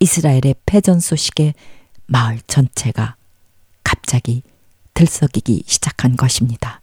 [0.00, 1.54] 이스라엘의 패전 소식에
[2.06, 3.16] 마을 전체가
[3.84, 4.42] 갑자기
[4.94, 6.80] 들썩이기 시작한 것입니다.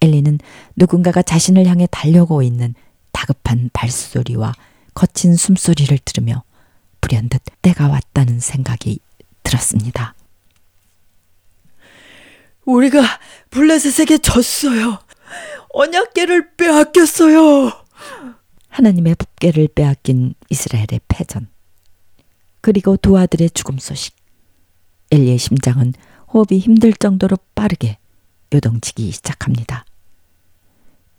[0.00, 0.38] 엘리는
[0.76, 2.74] 누군가가 자신을 향해 달려오고 있는
[3.12, 4.52] 다급한 발소리와
[4.94, 6.42] 거친 숨소리를 들으며
[7.00, 8.98] 불현듯 때가 왔다는 생각이
[9.42, 10.14] 들었습니다.
[12.64, 13.02] 우리가
[13.50, 14.98] 블레셋에게 졌어요.
[15.70, 17.72] 언약계를 빼앗겼어요.
[18.68, 21.48] 하나님의 법계를 빼앗긴 이스라엘의 패전.
[22.60, 24.16] 그리고 두 아들의 죽음 소식.
[25.10, 25.92] 엘리의 심장은
[26.32, 27.98] 호흡이 힘들 정도로 빠르게
[28.52, 29.84] 요동치기 시작합니다.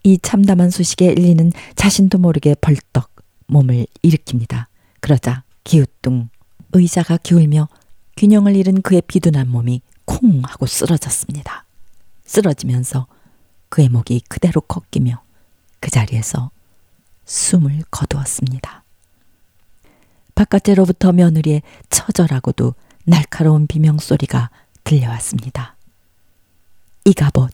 [0.02, 3.10] 이 참담한 소식에 엘리는 자신도 모르게 벌떡
[3.46, 4.66] 몸을 일으킵니다.
[5.00, 6.28] 그러자 기우뚱
[6.72, 7.68] 의자가 기울며
[8.16, 11.66] 균형을 잃은 그의 비둔한 몸이 콩 하고 쓰러졌습니다.
[12.24, 13.06] 쓰러지면서
[13.68, 15.22] 그의 목이 그대로 꺾이며
[15.80, 16.50] 그 자리에서
[17.26, 18.82] 숨을 거두었습니다.
[20.34, 24.50] 바깥으로부터 며느리의 처절하고도 날카로운 비명소리가
[24.84, 25.76] 들려왔습니다.
[27.04, 27.52] 이가봇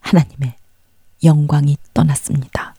[0.00, 0.56] 하나님의
[1.22, 2.74] 영광이 떠났습니다.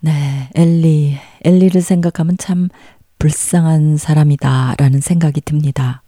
[0.00, 2.68] 네, 엘리, 엘리를 생각하면 참
[3.18, 6.02] 불쌍한 사람이다 라는 생각이 듭니다.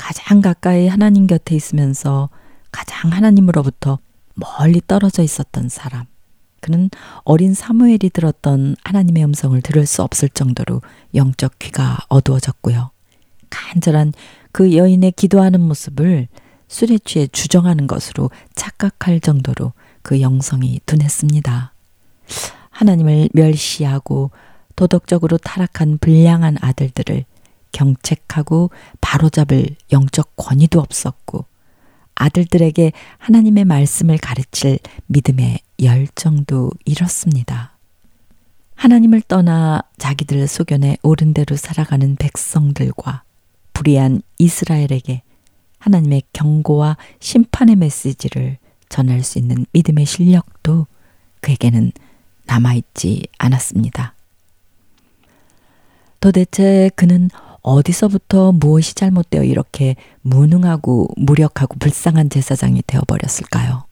[0.00, 2.30] 가장 가까이 하나님 곁에 있으면서
[2.72, 3.98] 가장 하나님으로부터
[4.34, 6.06] 멀리 떨어져 있었던 사람.
[6.62, 6.88] 그는
[7.24, 10.80] 어린 사무엘이 들었던 하나님의 음성을 들을 수 없을 정도로
[11.14, 12.90] 영적 귀가 어두워졌고요.
[13.50, 14.14] 간절한
[14.52, 16.28] 그 여인의 기도하는 모습을
[16.66, 21.74] 술에 취해 주정하는 것으로 착각할 정도로 그 영성이 둔했습니다.
[22.70, 24.30] 하나님을 멸시하고
[24.76, 27.26] 도덕적으로 타락한 불량한 아들들을
[27.72, 31.44] 경책하고 바로잡을 영적 권위도 없었고
[32.14, 37.72] 아들들에게 하나님의 말씀을 가르칠 믿음의 열정도 잃었습니다.
[38.74, 43.22] 하나님을 떠나 자기들 소견에 옳은 대로 살아가는 백성들과
[43.72, 45.22] 불의한 이스라엘에게
[45.78, 48.58] 하나님의 경고와 심판의 메시지를
[48.88, 50.86] 전할 수 있는 믿음의 실력도
[51.40, 51.92] 그에게는
[52.44, 54.14] 남아있지 않았습니다.
[56.20, 57.30] 도대체 그는
[57.62, 63.84] 어디서부터 무엇이 잘못되어 이렇게 무능하고 무력하고 불쌍한 제사장이 되어버렸을까요?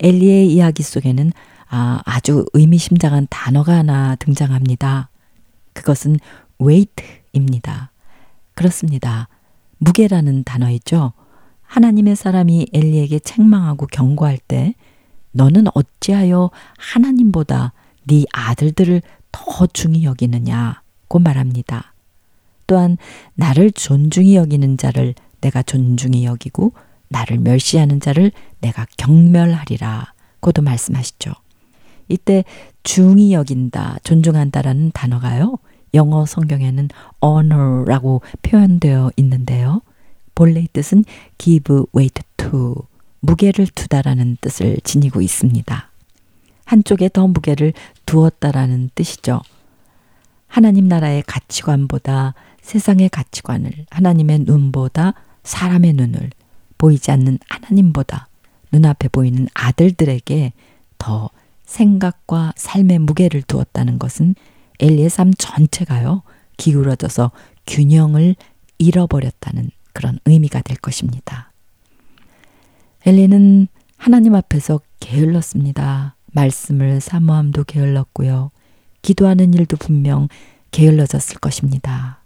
[0.00, 1.32] 엘리의 이야기 속에는
[1.68, 5.08] 아, 아주 의미심장한 단어가 하나 등장합니다.
[5.72, 6.18] 그것은
[6.60, 7.90] weight입니다.
[8.54, 9.28] 그렇습니다.
[9.78, 11.12] 무게라는 단어이죠.
[11.62, 14.74] 하나님의 사람이 엘리에게 책망하고 경고할 때
[15.32, 17.72] 너는 어찌하여 하나님보다
[18.06, 19.00] 네 아들들을
[19.32, 21.91] 더 중히 여기느냐고 말합니다.
[22.72, 22.96] 또한
[23.34, 26.72] 나를 존중히 여기는 자를 내가 존중히 여기고
[27.10, 31.32] 나를 멸시하는 자를 내가 경멸하리라 고도 말씀하시죠.
[32.08, 32.44] 이때
[32.82, 35.58] 중히 여긴다, 존중한다라는 단어가요.
[35.92, 36.88] 영어 성경에는
[37.22, 39.82] honor라고 표현되어 있는데요.
[40.34, 41.04] 본래의 뜻은
[41.36, 42.86] give weight to,
[43.20, 45.90] 무게를 두다라는 뜻을 지니고 있습니다.
[46.64, 47.74] 한쪽에 더 무게를
[48.06, 49.42] 두었다라는 뜻이죠.
[50.48, 56.30] 하나님 나라의 가치관보다 세상의 가치관을 하나님의 눈보다 사람의 눈을
[56.78, 58.28] 보이지 않는 하나님보다
[58.72, 60.52] 눈앞에 보이는 아들들에게
[60.98, 61.30] 더
[61.64, 64.34] 생각과 삶의 무게를 두었다는 것은
[64.80, 66.22] 엘리의 삶 전체가요,
[66.56, 67.30] 기울어져서
[67.66, 68.36] 균형을
[68.78, 71.52] 잃어버렸다는 그런 의미가 될 것입니다.
[73.04, 76.16] 엘리는 하나님 앞에서 게을렀습니다.
[76.32, 78.50] 말씀을 사모함도 게을렀고요.
[79.02, 80.28] 기도하는 일도 분명
[80.70, 82.21] 게을러졌을 것입니다.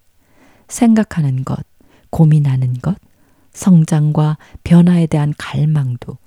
[0.69, 1.59] 생각하는 것,
[2.11, 2.97] 고민하는 것,
[3.53, 6.19] 성장과 변화에 대한 갈망도,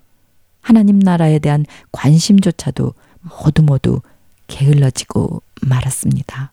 [0.61, 2.93] 하나님 나라에 대한 관심조차도
[3.43, 4.01] 모두 모두
[4.47, 6.51] 게을러지고 말았습니다.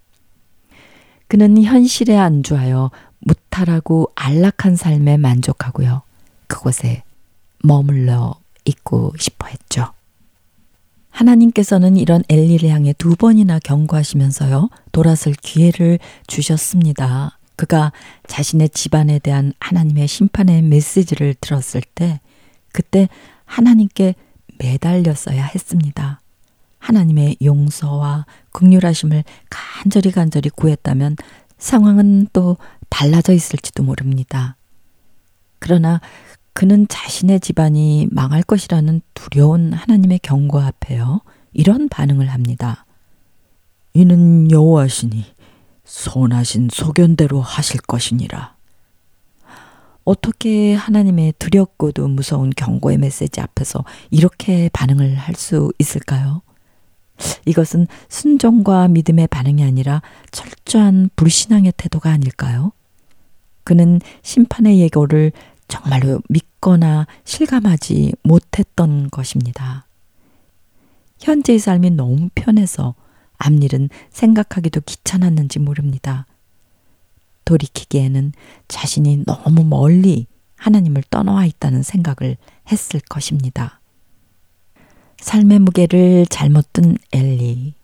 [1.28, 6.02] 그는 현실에 안주하여 무탈하고 안락한 삶에 만족하고요.
[6.46, 7.02] 그곳에
[7.62, 8.34] 머물러
[8.64, 9.92] 있고 싶어 했죠.
[11.10, 17.38] 하나님께서는 이런 엘리를 향해 두 번이나 경고하시면서요, 돌아설 기회를 주셨습니다.
[17.56, 17.92] 그가
[18.26, 22.20] 자신의 집안에 대한 하나님의 심판의 메시지를 들었을 때,
[22.72, 23.08] 그때
[23.44, 24.14] 하나님께
[24.58, 26.20] 매달렸어야 했습니다.
[26.78, 31.16] 하나님의 용서와 극률하심을 간절히 간절히 구했다면
[31.58, 34.56] 상황은 또 달라져 있을지도 모릅니다.
[35.58, 36.00] 그러나
[36.52, 41.20] 그는 자신의 집안이 망할 것이라는 두려운 하나님의 경고 앞에요.
[41.52, 42.86] 이런 반응을 합니다.
[43.94, 45.24] 이는 여호와시니
[45.86, 48.54] 선하신 소견대로 하실 것이니라.
[50.04, 56.42] 어떻게 하나님의 두렵고도 무서운 경고의 메시지 앞에서 이렇게 반응을 할 수 있을까요?
[57.46, 62.72] 이것은 순종과 믿음의 반응이 아니라 철저한 불신앙의 태도가 아닐까요?
[63.64, 65.32] 그는 심판의 예고를
[65.66, 69.86] 정말로 믿거나 실감하지 못했던 것입니다.
[71.18, 72.94] 현재의 삶이 너무 편해서
[73.38, 76.26] 앞일은 생각하기도 귀찮았는지 모릅니다.
[77.44, 78.32] 돌이키기에는
[78.68, 80.26] 자신이 너무 멀리
[80.56, 82.36] 하나님을 떠나와 있다는 생각을
[82.70, 83.80] 했을 것입니다.
[85.20, 87.74] 삶의 무게를 잘못 든 엘리.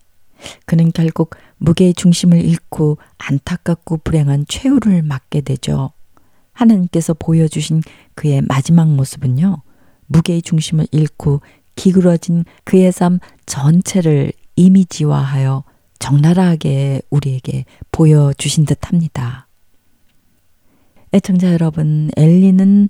[0.65, 5.91] 그는 결국 무게의 중심을 잃고 안타깝고 불행한 최후를 맞게 되죠.
[6.51, 7.81] 하나님께서 보여주신
[8.15, 9.61] 그의 마지막 모습은요,
[10.07, 11.41] 무게의 중심을 잃고
[11.75, 15.63] 기울어진 그의 삶 전체를 이미지화하여
[15.99, 19.47] 적나라하게 우리에게 보여주신 듯 합니다.
[21.13, 22.89] 애청자 여러분, 엘리는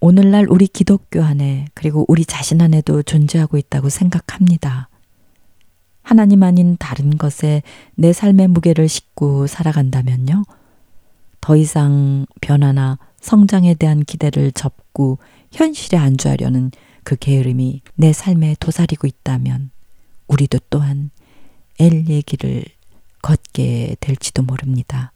[0.00, 4.88] 오늘날 우리 기독교 안에 그리고 우리 자신 안에도 존재하고 있다고 생각합니다.
[6.02, 7.62] 하나님 아닌 다른 것에
[7.94, 10.44] 내 삶의 무게를 싣고 살아간다면요.
[11.40, 15.18] 더 이상 변화나 성장에 대한 기대를 접고
[15.52, 16.70] 현실에 안주하려는
[17.04, 19.70] 그 게으름이 내 삶에 도사리고 있다면
[20.30, 21.10] 우리도 또한
[21.78, 22.64] 엘리의 길을
[23.20, 25.12] 걷게 될지도 모릅니다.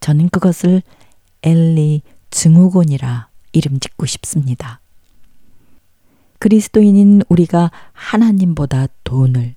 [0.00, 0.82] 저는 그것을
[1.42, 4.80] 엘리 증후군이라 이름 짓고 싶습니다.
[6.38, 9.54] 그리스도인인 우리가 하나님보다 돈을,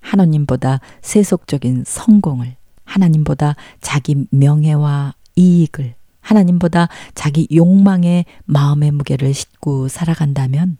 [0.00, 10.78] 하나님보다 세속적인 성공을, 하나님보다 자기 명예와 이익을, 하나님보다 자기 욕망의 마음의 무게를 싣고 살아간다면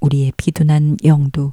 [0.00, 1.52] 우리의 비둔한 영도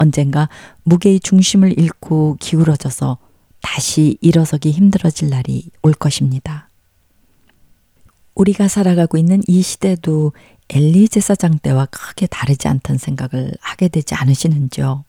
[0.00, 0.48] 언젠가
[0.84, 3.18] 무게의 중심을 잃고 기울어져서
[3.60, 6.68] 다시 일어서기 힘들어질 날이 올 것입니다.
[8.34, 10.32] 우리가 살아가고 있는 이 시대도
[10.70, 15.04] 엘리 제사장 때와 크게 다르지 않다는 생각을 하게 되지 않으시는지요?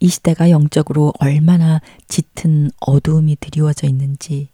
[0.00, 4.48] 이 시대가 영적으로 얼마나 짙은 어두움이 드리워져 있는지,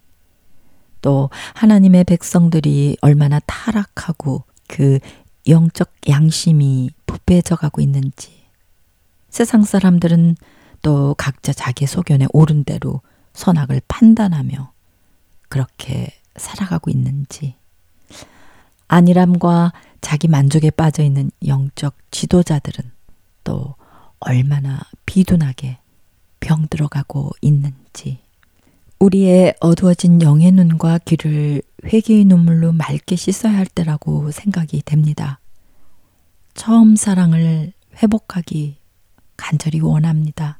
[1.03, 5.01] 또 하나님의 백성들이 얼마나 타락하고 그
[5.49, 8.44] 영적 양심이 부패해져 가고 있는지,
[9.35, 10.37] 세상 사람들은
[10.81, 13.01] 또 각자 자기 소견에 옳은 대로
[13.33, 14.71] 선악을 판단하며
[15.49, 16.07] 그렇게
[16.37, 17.57] 살아가고 있는지,
[18.87, 22.93] 안일함과 자기 만족에 빠져 있는 영적 지도자들은
[23.43, 23.75] 또
[24.21, 25.79] 얼마나 비둔하게
[26.39, 28.21] 병들어가고 있는지
[29.01, 35.41] 우리의 어두워진 영의 눈과 귀를 회개의 눈물로 맑게 씻어야 할 때라고 생각이 됩니다.
[36.55, 38.84] 처음 사랑을 회복하기
[39.37, 40.59] 간절히 원합니다.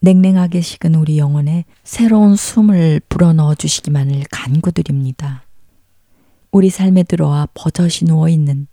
[0.00, 5.44] 냉랭하게 식은 우리 영혼에 새로운 숨을 불어넣어 주시기만을 간구드립니다.
[6.50, 8.66] 우리 삶에 들어와 버젓이 누워 있는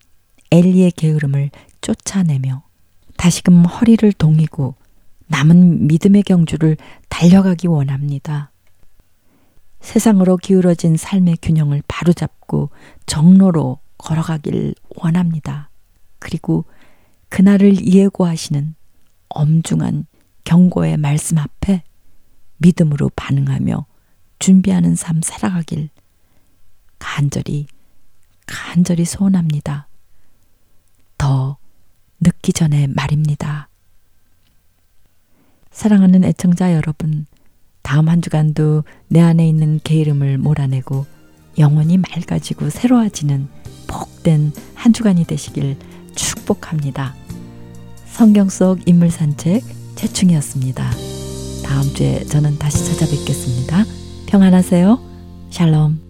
[0.52, 2.64] 엘리의 게으름을 쫓아내며
[3.18, 4.76] 다시금 허리를 동이고
[5.28, 6.78] 남은 믿음의 경주를
[7.10, 8.52] 달려가기 원합니다.
[9.82, 12.70] 세상으로 기울어진 삶의 균형을 바로잡고
[13.06, 15.70] 정로로 걸어가길 원합니다.
[16.20, 16.66] 그리고
[17.30, 18.76] 그날을 예고하시는
[19.30, 20.06] 엄중한
[20.44, 21.84] 경고의 말씀 앞에
[22.58, 23.86] 믿음으로 반응하며
[24.40, 25.90] 준비하는 삶 살아가길
[27.00, 27.68] 간절히
[28.46, 29.88] 간절히 소원합니다.
[31.18, 31.58] 더
[32.22, 33.70] 늦기 전에 말입니다.
[35.72, 37.26] 사랑하는 애청자 여러분,
[37.82, 41.06] 다음 한 주간도 내 안에 있는 게으름을 몰아내고
[41.60, 43.48] 영원히 맑아지고 새로워지는
[43.88, 45.78] 복된 한 주간이 되시길
[46.18, 47.16] 축복합니다.
[48.06, 49.64] 성경 속 인물 산책
[49.96, 50.84] 최충이었습니다.
[51.64, 53.86] 다음 주에 저는 다시 찾아뵙겠습니다.
[54.28, 55.00] 평안하세요.
[55.52, 56.07] 샬롬.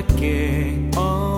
[0.00, 1.31] 주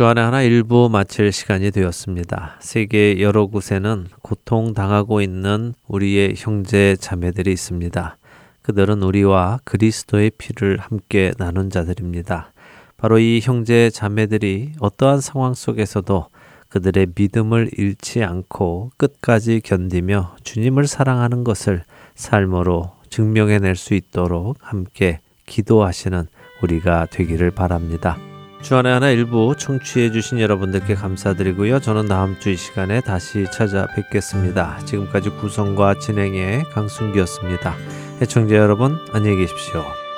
[0.00, 2.56] 주안의 하나 일부 마칠 시간이 되었습니다.
[2.60, 8.16] 세계 여러 곳에는 고통당하고 있는 우리의 형제 자매들이 있습니다.
[8.62, 12.50] 그들은 우리와 그리스도의 피를 함께 나눈 자들입니다.
[12.96, 16.28] 바로 이 형제 자매들이 어떠한 상황 속에서도
[16.70, 21.84] 그들의 믿음을 잃지 않고 끝까지 견디며 주님을 사랑하는 것을
[22.14, 26.26] 삶으로 증명해낼 수 있도록 함께 기도하시는
[26.62, 28.16] 우리가 되기를 바랍니다.
[28.62, 31.80] 주안의 하나 일부 청취해 주신 여러분들께 감사드리고요.
[31.80, 34.78] 저는 다음 주 이 시간에 다시 찾아뵙겠습니다.
[34.84, 37.74] 지금까지 구성과 진행의 강순기였습니다.
[38.22, 40.09] 애청자 여러분 안녕히 계십시오.